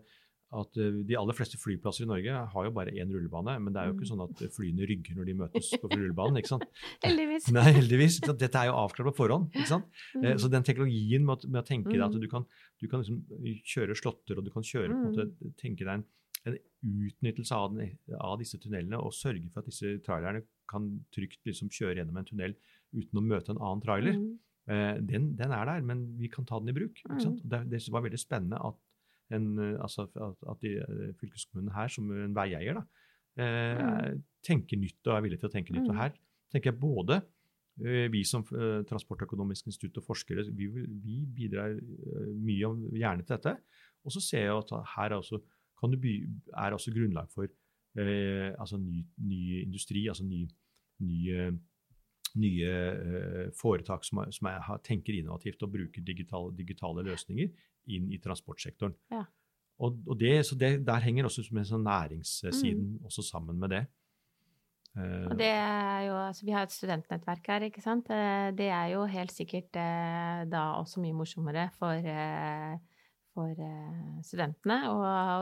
at 0.54 0.78
eh, 0.78 1.02
de 1.08 1.18
aller 1.18 1.36
fleste 1.36 1.58
flyplasser 1.58 2.06
i 2.06 2.10
Norge 2.10 2.34
har 2.54 2.68
jo 2.68 2.74
bare 2.76 2.94
én 2.94 3.12
rullebane, 3.12 3.56
men 3.64 3.74
det 3.74 3.82
er 3.82 3.90
jo 3.90 3.96
ikke 3.96 4.06
mm. 4.06 4.12
sånn 4.12 4.24
at 4.26 4.44
flyene 4.54 4.88
rygger 4.90 5.18
når 5.18 5.30
de 5.30 5.36
møtes 5.42 5.70
på 5.82 5.90
rullebanen. 5.90 6.40
ikke 6.42 6.52
sant? 6.52 6.66
heldigvis. 7.08 7.50
Nei, 7.56 7.66
heldigvis. 7.80 8.20
Dette 8.28 8.62
er 8.62 8.70
jo 8.70 8.78
avklart 8.84 9.10
på 9.10 9.16
forhånd. 9.24 9.50
ikke 9.54 9.72
sant? 9.72 9.88
Eh, 10.20 10.34
mm. 10.34 10.42
Så 10.44 10.52
den 10.54 10.68
teknologien 10.68 11.26
med, 11.26 11.48
med 11.50 11.64
å 11.64 11.68
tenke 11.68 11.94
deg 11.96 12.06
at 12.06 12.18
mm. 12.18 12.22
du 12.22 12.30
kan, 12.32 12.46
du 12.82 12.90
kan 12.92 13.04
liksom 13.04 13.24
kjøre 13.74 13.98
slåtter, 13.98 14.40
og 14.40 14.46
du 14.46 14.52
kan 14.54 14.68
kjøre, 14.68 14.92
på 14.94 15.00
en 15.00 15.10
måte, 15.10 15.54
tenke 15.62 15.88
deg 15.88 15.96
en, 15.98 16.06
en 16.50 16.58
utnyttelse 16.84 17.56
av, 17.56 17.76
den, 17.76 17.94
av, 18.20 18.38
disse 18.42 18.60
tunnelene, 18.60 19.00
og 19.00 19.16
sørge 19.16 19.48
for 19.52 19.64
at 19.64 19.70
disse 19.70 19.98
trailerne 20.06 20.44
kan 20.70 20.90
trygt 21.16 21.40
liksom 21.48 21.72
kjøre 21.72 22.02
gjennom 22.02 22.18
en 22.20 22.28
tunnel 22.28 22.58
uten 22.94 23.20
å 23.20 23.24
møte 23.26 23.54
en 23.54 23.62
annen 23.62 23.84
trailer. 23.84 24.18
Eh, 24.68 24.98
den, 25.00 25.32
den, 25.40 25.54
er 25.56 25.70
der, 25.70 25.86
men 25.88 26.06
vi 26.20 26.32
kan 26.32 26.48
ta 26.48 26.60
den 26.60 26.74
i 26.74 26.76
bruk. 26.76 27.00
sant? 27.20 27.44
Det, 27.44 27.64
det 27.72 27.84
var 27.92 28.06
veldig 28.06 28.20
spennende 28.22 28.60
at 28.64 28.80
en, 29.34 29.48
eh, 29.60 29.78
altså 29.82 30.08
at 30.50 30.62
de, 30.62 30.76
eh, 30.78 31.14
fylkeskommunen 31.20 31.74
her, 31.74 31.88
som 31.92 32.10
en 32.12 32.36
veieier, 32.36 32.80
da, 32.80 32.84
eh, 33.38 33.80
mm. 33.80 34.24
tenker 34.46 34.80
nytt 34.80 35.08
og 35.08 35.18
er 35.18 35.26
villig 35.26 35.40
til 35.42 35.50
å 35.50 35.54
tenke 35.54 35.74
nytt. 35.74 35.88
Og 35.88 35.96
mm. 35.96 36.02
her 36.02 36.14
tenker 36.54 36.72
jeg 36.72 36.82
både 36.82 37.24
vi 37.74 38.20
som 38.22 38.44
Transportøkonomisk 38.86 39.66
institutt 39.66 39.96
og 39.98 40.04
forskere 40.06 40.44
vi, 40.54 40.68
vi 40.70 41.16
bidrar 41.26 41.72
mye 42.38 42.68
og 42.68 42.84
gjerne 42.94 43.26
til 43.26 43.34
dette. 43.34 43.56
Og 44.06 44.14
så 44.14 44.22
ser 44.22 44.44
jeg 44.46 44.60
at 44.60 44.74
her 44.92 45.08
er 45.08 45.16
også, 45.18 45.40
by, 45.82 46.14
er 46.56 46.76
også 46.76 46.94
grunnlag 46.96 47.30
for 47.34 47.48
eh, 48.00 48.54
altså 48.60 48.78
ny, 48.78 49.04
ny, 49.18 49.62
industri, 49.64 50.08
altså 50.08 50.26
ny, 50.26 50.48
nye, 51.04 51.52
nye 52.36 52.74
eh, 52.74 53.48
foretak 53.60 54.06
som, 54.08 54.24
som 54.32 54.48
er, 54.52 54.74
tenker 54.84 55.14
innovativt 55.18 55.64
og 55.64 55.72
bruker 55.72 56.02
digitale, 56.02 56.54
digitale 56.58 57.04
løsninger 57.04 57.50
inn 57.94 58.12
i 58.12 58.22
transportsektoren. 58.24 58.96
Ja. 59.12 59.26
Og, 59.84 60.00
og 60.08 60.20
det, 60.20 60.46
så 60.46 60.56
det, 60.56 60.86
Der 60.86 61.02
henger 61.04 61.28
også 61.28 61.44
med 61.52 61.68
sånn 61.68 61.84
næringssiden 61.84 62.98
mm. 63.00 63.06
også 63.10 63.26
sammen 63.26 63.60
med 63.60 63.74
det. 63.74 63.84
Uh, 64.94 65.26
og 65.32 65.40
det 65.40 65.50
er 65.50 66.04
jo, 66.06 66.18
altså 66.28 66.46
Vi 66.46 66.54
har 66.54 66.68
et 66.68 66.74
studentnettverk 66.74 67.48
her, 67.50 67.64
ikke 67.66 67.82
sant. 67.82 68.12
Eh, 68.14 68.52
det 68.54 68.68
er 68.70 68.92
jo 68.94 69.08
helt 69.10 69.34
sikkert 69.34 69.74
eh, 69.82 70.44
da 70.52 70.68
også 70.78 71.02
mye 71.02 71.18
morsommere 71.18 71.66
for, 71.80 71.98
uh, 71.98 72.78
for 73.34 73.58
studentene 74.26 74.78
å, 74.92 75.00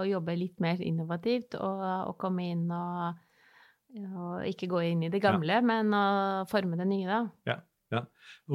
jobbe 0.08 0.38
litt 0.40 0.62
mer 0.64 0.82
innovativt 0.82 1.58
og, 1.60 1.84
og 2.08 2.16
komme 2.22 2.48
inn 2.54 2.64
og, 2.72 3.20
og, 4.00 4.46
ikke 4.48 4.70
gå 4.72 4.86
inn 4.94 5.04
i 5.08 5.12
det 5.14 5.22
gamle, 5.24 5.60
ja. 5.60 5.66
men 5.66 5.92
å 5.96 6.48
forme 6.52 6.80
det 6.80 6.88
nye, 6.90 7.10
da. 7.10 7.22
Ja. 7.52 7.60
Ja, 7.92 8.06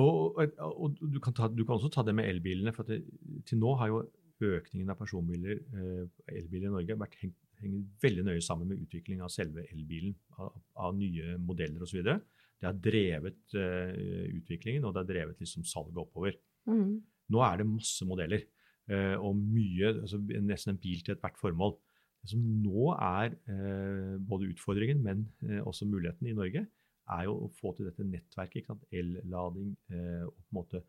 og, 0.00 0.96
du, 0.96 1.18
kan 1.20 1.34
ta, 1.36 1.50
du, 1.52 1.60
kan 1.68 1.76
også 1.76 1.90
ta 1.92 2.00
det 2.06 2.14
med 2.16 2.24
elbilene. 2.30 2.72
for 2.72 2.88
det, 2.88 3.02
Til 3.44 3.60
nå 3.60 3.74
har 3.76 3.90
jo 3.92 3.98
økningen 4.46 4.92
av 4.92 4.96
personbiler, 4.96 5.60
eh, 5.76 6.06
elbiler 6.38 6.70
i 6.70 6.72
Norge 6.72 6.96
vært 7.00 7.18
hengt, 7.20 7.36
henger 7.60 7.84
veldig 8.02 8.24
nøye 8.26 8.44
sammen 8.44 8.68
med 8.68 8.80
utvikling 8.84 9.22
av 9.24 9.32
selve 9.32 9.64
elbilen, 9.72 10.16
av, 10.40 10.56
av 10.86 10.96
nye 10.96 11.36
modeller 11.40 11.84
osv. 11.84 12.02
Det 12.04 12.66
har 12.66 12.76
drevet 12.80 13.56
uh, 13.56 14.28
utviklingen, 14.32 14.84
og 14.84 14.94
det 14.94 15.02
har 15.02 15.08
drevet 15.08 15.40
liksom 15.40 15.64
salget 15.68 16.00
oppover. 16.00 16.36
Mm. 16.68 17.00
Nå 17.32 17.42
er 17.44 17.60
det 17.60 17.66
masse 17.68 18.06
modeller, 18.08 18.44
eh, 18.44 18.55
og 18.86 19.34
mye, 19.34 19.88
altså 20.02 20.20
nesten 20.22 20.76
en 20.76 20.78
bil 20.78 21.00
til 21.02 21.16
ethvert 21.16 21.38
formål. 21.40 21.72
Det 22.26 22.32
som 22.32 22.42
nå 22.42 22.88
er 22.94 23.36
eh, 23.50 24.16
både 24.26 24.48
utfordringen, 24.50 25.02
men 25.02 25.24
eh, 25.46 25.60
også 25.62 25.86
muligheten 25.86 26.26
i 26.26 26.34
Norge, 26.34 26.64
er 27.14 27.26
jo 27.28 27.36
å 27.44 27.50
få 27.54 27.70
til 27.76 27.86
dette 27.86 28.06
nettverket. 28.06 28.72
Ellading 28.90 29.76
eh, 29.94 30.24
og 30.26 30.32
på 30.34 30.48
en 30.48 30.58
måte 30.58 30.80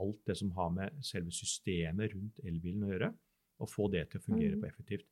alt 0.00 0.22
det 0.28 0.36
som 0.40 0.52
har 0.56 0.70
med 0.72 1.02
selve 1.04 1.34
systemet 1.36 2.14
rundt 2.14 2.40
elbilen 2.48 2.86
å 2.86 2.92
gjøre. 2.94 3.10
Og 3.60 3.72
få 3.72 3.90
det 3.92 4.06
til 4.12 4.22
å 4.22 4.24
fungere 4.24 4.56
mm. 4.56 4.62
på 4.62 4.70
effektivt. 4.70 5.04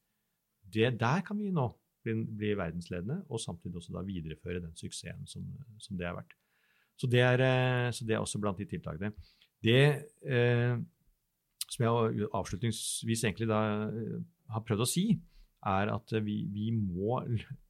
Det, 0.65 0.89
der 1.01 1.21
kan 1.25 1.37
vi 1.37 1.53
nå 1.53 1.67
bli, 2.05 2.17
bli, 2.25 2.55
verdensledende, 2.57 3.21
og 3.29 3.41
samtidig 3.41 3.81
også 3.81 3.93
da 3.97 4.05
videreføre 4.05 4.65
den 4.65 4.73
suksessen 4.77 5.29
som, 5.29 5.45
som 5.81 6.01
det 6.01 6.09
har 6.09 6.17
vært. 6.17 6.33
Så 6.97 7.09
det, 7.11 7.21
er, 7.25 7.45
eh, 7.45 7.93
så 7.93 8.09
det, 8.09 8.17
er, 8.17 8.25
også 8.25 8.41
blant 8.41 8.61
de 8.61 8.69
tiltakene. 8.73 9.13
Det 9.65 9.85
eh, 10.25 10.77
som 11.75 11.87
jeg 11.87 12.29
avslutningsvis 12.35 13.25
egentlig 13.27 13.51
da 13.51 13.61
eh, 13.89 14.19
har 14.55 14.65
prøvd 14.67 14.85
å 14.85 14.89
si, 14.89 15.09
er 15.65 15.91
at 15.93 16.13
vi, 16.25 16.43
vi, 16.53 16.71
må, 16.77 17.21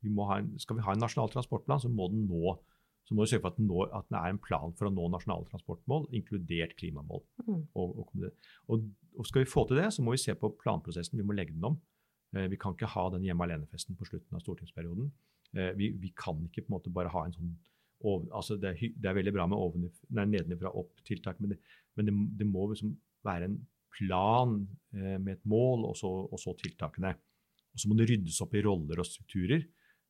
vi 0.02 0.12
må 0.12 0.26
en, 0.34 0.52
skal 0.60 0.78
vi 0.78 0.84
ha 0.86 0.94
en 0.94 1.02
nasjonal 1.04 1.30
transportplan, 1.32 1.82
så 1.82 1.90
må 1.92 2.10
den 2.12 2.26
nå 2.30 2.56
så 3.04 3.12
må 3.12 3.24
vi 3.24 3.34
sørge 3.34 3.44
for 3.44 3.52
at 3.52 3.58
den, 3.60 3.66
når, 3.68 3.90
at 3.98 4.06
den, 4.08 4.16
er 4.16 4.32
en 4.32 4.40
plan 4.40 4.72
for 4.78 4.88
å 4.88 4.92
nå 4.92 5.10
nasjonale 5.12 5.44
transportmål, 5.50 6.06
inkludert 6.16 6.72
klimamål. 6.80 7.20
Mm. 7.44 7.58
Og, 7.76 7.98
og, 8.00 8.14
og, 8.72 8.86
og, 9.18 9.26
skal 9.28 9.44
vi 9.44 9.50
få 9.50 9.66
til 9.68 9.80
det, 9.82 9.90
så 9.92 10.04
må 10.04 10.14
vi 10.14 10.22
se 10.22 10.32
på 10.40 10.48
planprosessen. 10.62 11.20
Vi 11.20 11.26
må 11.28 11.36
legge 11.36 11.52
den 11.52 11.68
om. 11.68 11.76
Eh, 12.32 12.48
vi 12.48 12.58
kan 12.60 12.72
ikke 12.72 12.88
ha 12.94 13.04
den 13.12 13.26
hjemme 13.26 13.44
alene-festen 13.44 13.98
på 13.98 14.08
slutten 14.08 14.38
av 14.38 14.40
stortingsperioden. 14.40 15.12
Eh, 15.52 15.74
vi, 15.76 15.90
vi, 16.00 16.14
kan 16.16 16.40
ikke 16.48 16.64
på 16.64 16.72
en 16.72 16.76
måte 16.78 16.94
bare 16.96 17.12
ha 17.12 17.26
en 17.26 17.36
sånn 17.36 17.52
over, 18.04 18.26
altså 18.36 18.56
det, 18.60 18.72
er, 18.72 18.96
det, 18.96 19.08
er, 19.08 19.16
veldig 19.16 19.32
bra 19.32 19.46
med 19.48 20.00
nedenfra 20.32 20.72
opp-tiltak, 20.76 21.38
men, 21.40 21.54
det, 21.54 21.76
men 21.96 22.08
det, 22.08 22.14
det, 22.40 22.48
må 22.48 22.66
liksom 22.72 22.90
være 23.24 23.48
en 23.48 23.54
plan 23.94 24.58
eh, 24.94 25.16
med 25.18 25.38
et 25.38 25.46
mål, 25.48 25.86
og 25.90 25.96
så, 25.98 26.10
og 26.10 26.40
så 26.40 26.54
tiltakene. 26.60 27.14
Og 27.74 27.82
så 27.82 27.90
må 27.90 27.98
det 27.98 28.08
ryddes 28.10 28.40
opp 28.44 28.54
i 28.54 28.62
roller 28.64 29.02
og 29.02 29.08
strukturer. 29.08 29.64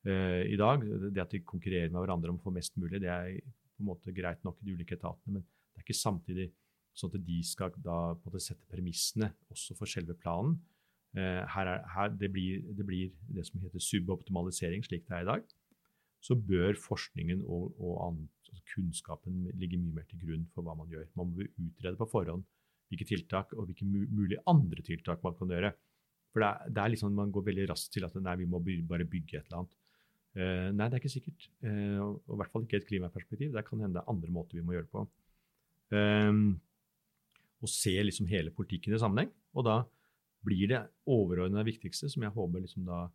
uh, 0.04 0.42
i 0.44 0.56
dag. 0.60 0.82
Det 0.84 1.22
at 1.22 1.32
de 1.32 1.40
konkurrerer 1.40 1.88
med 1.88 2.02
hverandre 2.02 2.32
om 2.32 2.36
å 2.36 2.44
få 2.44 2.52
mest 2.52 2.76
mulig, 2.76 3.00
det 3.00 3.08
er 3.08 3.38
på 3.40 3.82
en 3.82 3.88
måte 3.88 4.12
greit 4.12 4.42
nok 4.44 4.60
i 4.60 4.68
de 4.68 4.76
ulike 4.76 4.98
etatene, 4.98 5.38
men 5.38 5.42
det 5.44 5.80
er 5.80 5.86
ikke 5.86 5.96
samtidig 5.96 6.50
sånn 6.94 7.10
at 7.10 7.24
de 7.26 7.38
skal 7.42 7.72
da 7.74 7.96
på 8.12 8.28
en 8.28 8.34
måte 8.34 8.44
sette 8.44 8.68
premissene 8.70 9.32
også 9.50 9.74
for 9.78 9.90
selve 9.90 10.14
planen. 10.20 10.58
Uh, 11.16 11.40
her 11.54 11.70
er, 11.72 11.80
her, 11.94 12.12
det, 12.20 12.30
blir, 12.34 12.60
det, 12.76 12.84
blir, 12.86 13.14
det 13.32 13.46
som 13.48 13.62
heter 13.64 13.82
suboptimalisering, 13.82 14.84
slik 14.84 15.08
det 15.08 15.16
er 15.16 15.24
i 15.24 15.30
dag. 15.32 15.48
Så 16.24 16.36
bør 16.36 16.76
forskningen 16.80 17.42
og, 17.42 17.72
og 17.80 17.96
annen, 18.04 18.28
altså 18.52 18.64
kunnskapen 18.74 19.48
ligge 19.60 19.80
mye 19.80 20.02
mer 20.02 20.06
til 20.10 20.20
grunn 20.20 20.46
for 20.52 20.66
hva 20.66 20.76
man 20.76 20.92
gjør. 20.92 21.08
Man 21.16 21.32
må 21.32 21.48
utrede 21.48 21.96
på 22.00 22.08
forhånd 22.12 22.44
hvilke 22.94 23.08
tiltak 23.10 23.54
og 23.56 23.68
hvilke 23.68 23.86
mulige 23.86 24.42
andre 24.50 24.84
tiltak 24.86 25.22
man 25.26 25.36
kan 25.38 25.50
gjøre. 25.52 25.72
For 26.34 26.42
det 26.42 26.50
er, 26.50 26.74
det 26.74 26.82
er 26.82 26.92
liksom, 26.94 27.14
Man 27.14 27.32
går 27.34 27.46
veldig 27.46 27.70
raskt 27.70 27.92
til 27.94 28.06
at 28.06 28.14
nei, 28.18 28.36
vi 28.40 28.50
må 28.50 28.62
bare 28.62 29.06
bygge 29.06 29.38
et 29.38 29.48
eller 29.50 29.62
annet. 29.62 29.80
Uh, 30.34 30.70
nei, 30.74 30.88
det 30.88 30.96
er 30.96 31.02
ikke 31.02 31.12
sikkert. 31.12 31.48
Uh, 31.62 31.98
og 32.02 32.32
i 32.34 32.38
hvert 32.40 32.54
fall 32.54 32.64
ikke 32.66 32.80
et 32.80 32.88
klimaperspektiv. 32.88 33.52
Det 33.54 33.66
kan 33.68 33.84
hende 33.84 34.00
det 34.00 34.02
er 34.02 34.10
andre 34.10 34.32
måter 34.34 34.58
vi 34.58 34.64
må 34.66 34.74
gjøre 34.74 34.88
det 34.88 34.94
på. 34.94 35.04
Um, 35.94 36.56
og 37.62 37.70
se 37.70 37.94
liksom 38.02 38.26
hele 38.30 38.50
politikken 38.54 38.96
i 38.96 39.00
sammenheng. 39.00 39.30
Og 39.54 39.66
da 39.68 39.82
blir 40.44 40.68
det 40.72 40.82
overordna 41.08 41.62
viktigste, 41.64 42.10
som 42.12 42.26
jeg 42.26 42.34
håper 42.34 42.64
liksom 42.64 42.88
da 42.88 43.06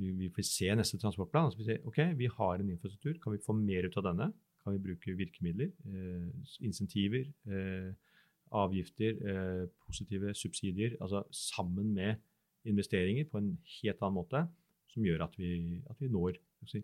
vi, 0.00 0.12
vi 0.16 0.30
får 0.32 0.46
se 0.48 0.70
neste 0.78 1.00
transportplan. 1.00 1.50
Altså 1.50 1.60
vi 1.60 1.68
sier 1.68 1.82
ok, 1.88 2.00
vi 2.18 2.30
har 2.32 2.62
en 2.62 2.72
infrastruktur, 2.72 3.18
kan 3.22 3.34
vi 3.34 3.42
få 3.44 3.56
mer 3.58 3.88
ut 3.88 3.98
av 4.00 4.06
denne? 4.08 4.30
Kan 4.62 4.76
vi 4.76 4.84
bruke 4.86 5.16
virkemidler, 5.18 5.72
eh, 5.90 6.54
insentiver, 6.64 7.26
eh, 7.50 7.90
avgifter, 8.52 9.18
eh, 9.28 9.64
positive 9.86 10.34
subsidier, 10.38 10.96
altså 11.00 11.24
sammen 11.32 11.92
med 11.94 12.20
investeringer 12.68 13.26
på 13.30 13.40
en 13.40 13.52
helt 13.80 14.02
annen 14.02 14.18
måte, 14.18 14.46
som 14.92 15.04
gjør 15.06 15.26
at 15.26 15.36
vi, 15.40 15.80
at 15.90 15.98
vi 16.00 16.10
når 16.12 16.38
si, 16.68 16.82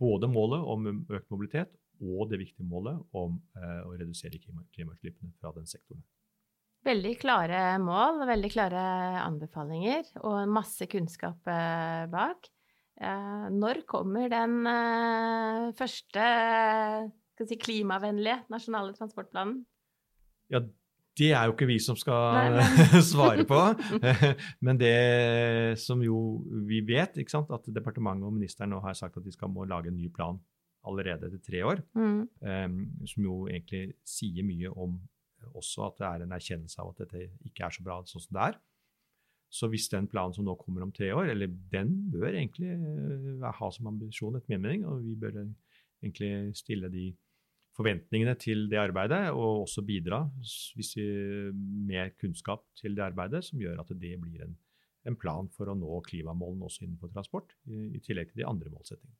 både 0.00 0.28
målet 0.30 0.64
om 0.72 0.88
økt 1.08 1.30
mobilitet 1.32 1.72
og 2.00 2.30
det 2.30 2.40
viktige 2.40 2.68
målet 2.68 3.00
om 3.16 3.36
eh, 3.56 3.82
å 3.84 3.92
redusere 3.96 4.40
klimautslippene 4.40 5.34
fra 5.40 5.52
den 5.56 5.68
sektoren. 5.68 6.02
Veldig 6.86 7.12
klare 7.20 7.60
mål, 7.82 8.22
veldig 8.28 8.50
klare 8.54 8.82
anbefalinger 9.20 10.06
og 10.24 10.48
masse 10.48 10.88
kunnskap 10.88 11.50
eh, 11.52 12.06
bak. 12.12 12.48
Eh, 13.00 13.48
når 13.52 13.82
kommer 13.88 14.30
den 14.32 14.64
eh, 14.68 15.66
første 15.76 16.24
si, 17.40 17.58
klimavennlige 17.60 18.46
nasjonale 18.52 18.96
transportplanen? 18.96 19.60
Ja, 20.52 20.64
det 21.20 21.30
er 21.36 21.48
jo 21.48 21.54
ikke 21.54 21.68
vi 21.68 21.76
som 21.82 21.98
skal 21.98 22.56
Nei, 22.56 23.00
svare 23.12 23.44
på. 23.48 23.58
Men 24.66 24.80
det 24.80 25.78
som 25.82 26.00
jo 26.04 26.40
vi 26.68 26.80
vet, 26.88 27.18
sant, 27.30 27.52
at 27.52 27.68
departementet 27.68 28.28
og 28.28 28.36
ministeren 28.36 28.72
nå 28.74 28.80
har 28.84 28.96
sagt 28.98 29.20
at 29.20 29.26
de 29.26 29.34
skal 29.34 29.52
må 29.52 29.68
lage 29.68 29.92
en 29.92 29.98
ny 29.98 30.08
plan 30.14 30.40
allerede 30.88 31.28
etter 31.28 31.42
tre 31.44 31.60
år, 31.66 31.82
mm. 31.92 32.20
um, 32.40 32.76
som 33.08 33.24
jo 33.26 33.36
egentlig 33.50 33.98
sier 34.08 34.46
mye 34.46 34.70
om 34.72 34.96
også 35.56 35.86
at 35.86 36.00
det 36.00 36.06
er 36.08 36.24
en 36.24 36.34
erkjennelse 36.36 36.80
av 36.80 36.92
at 36.92 37.02
dette 37.04 37.26
ikke 37.48 37.66
er 37.66 37.74
så 37.74 37.84
bra 37.84 37.98
sånn 38.08 38.24
som 38.24 38.36
det 38.36 38.46
er. 38.46 38.58
Så 39.50 39.66
hvis 39.72 39.88
den 39.92 40.06
planen 40.08 40.32
som 40.36 40.46
nå 40.46 40.54
kommer 40.60 40.84
om 40.86 40.92
tre 40.94 41.10
år, 41.12 41.32
eller 41.32 41.50
den 41.72 41.92
bør 42.12 42.30
egentlig 42.30 42.70
uh, 42.80 43.50
ha 43.58 43.70
som 43.74 43.90
ambisjon, 43.90 44.38
etter 44.38 44.54
min 44.54 44.64
mening, 44.64 44.86
og 44.88 45.04
vi 45.04 45.16
bør 45.20 45.42
egentlig 45.42 46.32
stille 46.56 46.88
de 46.92 47.10
forventningene 47.76 48.34
til 48.40 48.66
det 48.70 48.80
arbeidet, 48.80 49.22
og 49.32 49.64
også 49.64 49.84
bidra 49.86 50.24
hvis 50.76 50.92
vi, 50.98 51.06
med 51.90 52.16
kunnskap 52.20 52.66
til 52.78 52.96
det 52.96 53.06
arbeidet, 53.10 53.44
som 53.46 53.62
gjør 53.62 53.82
at 53.82 53.92
det 53.94 54.14
blir 54.20 54.44
en, 54.46 54.54
en 55.08 55.18
plan 55.18 55.48
for 55.54 55.70
å 55.70 55.78
nå 55.78 56.00
klimamålene 56.08 56.66
også 56.66 56.86
innenfor 56.86 57.12
transport, 57.14 57.54
i, 57.70 57.90
i, 57.96 58.00
tillegg 58.04 58.32
til 58.32 58.42
de 58.42 58.48
andre 58.50 58.72
målsettingene. 58.72 59.18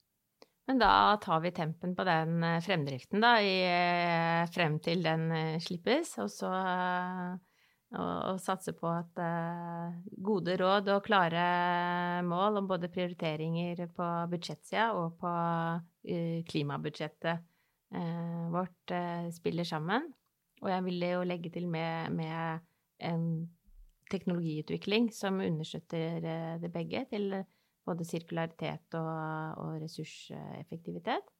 Men 0.71 0.79
da 0.79 0.93
tar 1.23 1.41
vi 1.43 1.51
tempen 1.55 1.97
på 1.99 2.05
den 2.07 2.45
eh, 2.47 2.61
fremdriften, 2.63 3.23
da, 3.23 3.37
i, 3.43 3.55
eh, 3.67 4.51
frem 4.55 4.77
til 4.83 5.03
den 5.03 5.31
eh, 5.35 5.63
slippes, 5.63 6.15
og 6.23 6.29
så 6.31 6.51
og, 7.91 8.37
satse 8.39 8.71
på 8.79 8.87
at 8.87 9.19
uh, 9.19 9.97
gode 10.23 10.55
råd 10.61 10.93
og 10.95 11.03
klare 11.03 12.23
mål 12.23 12.61
om 12.61 12.69
både 12.71 12.91
prioriteringer 12.93 13.83
på 13.97 14.11
budsjettsida 14.31 14.93
og 14.95 15.17
på 15.19 15.33
uh, 15.33 16.37
klimabudsjettet 16.47 17.50
vårt 17.91 18.95
eh, 18.95 19.31
spiller 19.35 19.67
sammen. 19.67 20.13
Og 20.61 20.71
jeg 20.71 20.85
ville 20.85 21.15
jo 21.15 21.25
legge 21.25 21.51
til 21.51 21.67
med, 21.69 22.13
med 22.13 22.61
en 23.01 23.25
teknologiutvikling 24.11 25.11
som 25.15 25.41
understøtter 25.41 26.25
eh, 26.25 26.57
det 26.63 26.73
begge, 26.75 27.05
til 27.11 27.37
både 27.87 28.07
sirkularitet 28.07 28.99
og, 28.99 29.61
og 29.63 29.79
ressurseffektivitet. 29.85 31.31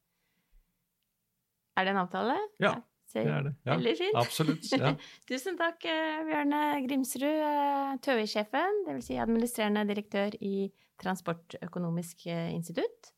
Er 1.77 1.85
det 1.85 1.93
en 1.93 2.01
avtale? 2.05 2.39
Ja. 2.59 2.79
Det 3.11 3.25
er 3.27 3.41
det. 3.43 3.51
Ja, 3.65 3.75
Veldig 3.75 3.93
fint. 3.99 4.15
Absolutt. 4.15 4.67
Ja. 4.71 4.93
Tusen 5.29 5.57
takk, 5.59 5.83
eh, 5.83 6.21
Bjørne 6.29 6.61
Grimsrud, 6.85 7.27
eh, 7.27 7.91
TØI-sjefen, 8.05 8.85
dvs. 8.87 9.09
Si 9.09 9.19
administrerende 9.19 9.83
direktør 9.89 10.37
i 10.39 10.69
Transportøkonomisk 11.01 12.27
institutt. 12.29 13.11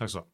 Takk 0.00 0.08
skal 0.08 0.24
du 0.24 0.24
ha. 0.24 0.31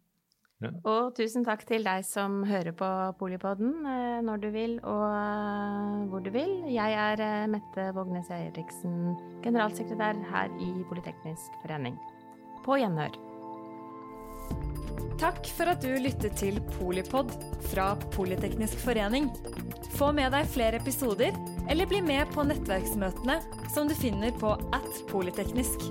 Ja. 0.58 0.72
Og 0.90 1.12
tusen 1.14 1.44
takk 1.46 1.60
til 1.68 1.84
deg 1.86 2.02
som 2.02 2.40
hører 2.46 2.74
på 2.74 2.86
Polipodden 3.20 3.76
eh, 3.86 4.18
når 4.26 4.40
du 4.42 4.48
vil 4.50 4.72
og 4.82 5.04
eh, 5.06 6.00
hvor 6.10 6.24
du 6.24 6.32
vil. 6.34 6.50
Jeg 6.74 6.96
er 6.98 7.22
eh, 7.22 7.46
Mette 7.50 7.84
Vågnes 7.94 8.26
Eriksen, 8.34 9.14
generalsekretær 9.44 10.18
her 10.32 10.50
i 10.58 10.72
Politeknisk 10.90 11.60
forening. 11.62 11.94
På 12.66 12.80
gjenhør. 12.80 13.14
Takk 15.18 15.46
for 15.54 15.70
at 15.70 15.82
du 15.82 15.94
lyttet 16.02 16.34
til 16.38 16.58
Polipod 16.74 17.30
fra 17.70 17.92
Politeknisk 18.14 18.82
forening. 18.82 19.30
Få 19.94 20.10
med 20.14 20.34
deg 20.34 20.50
flere 20.50 20.82
episoder, 20.82 21.38
eller 21.70 21.90
bli 21.90 22.02
med 22.02 22.34
på 22.34 22.46
nettverksmøtene 22.50 23.40
som 23.74 23.90
du 23.90 23.94
finner 23.98 24.34
på 24.42 24.56
at 24.74 25.02
polyteknisk. 25.10 25.86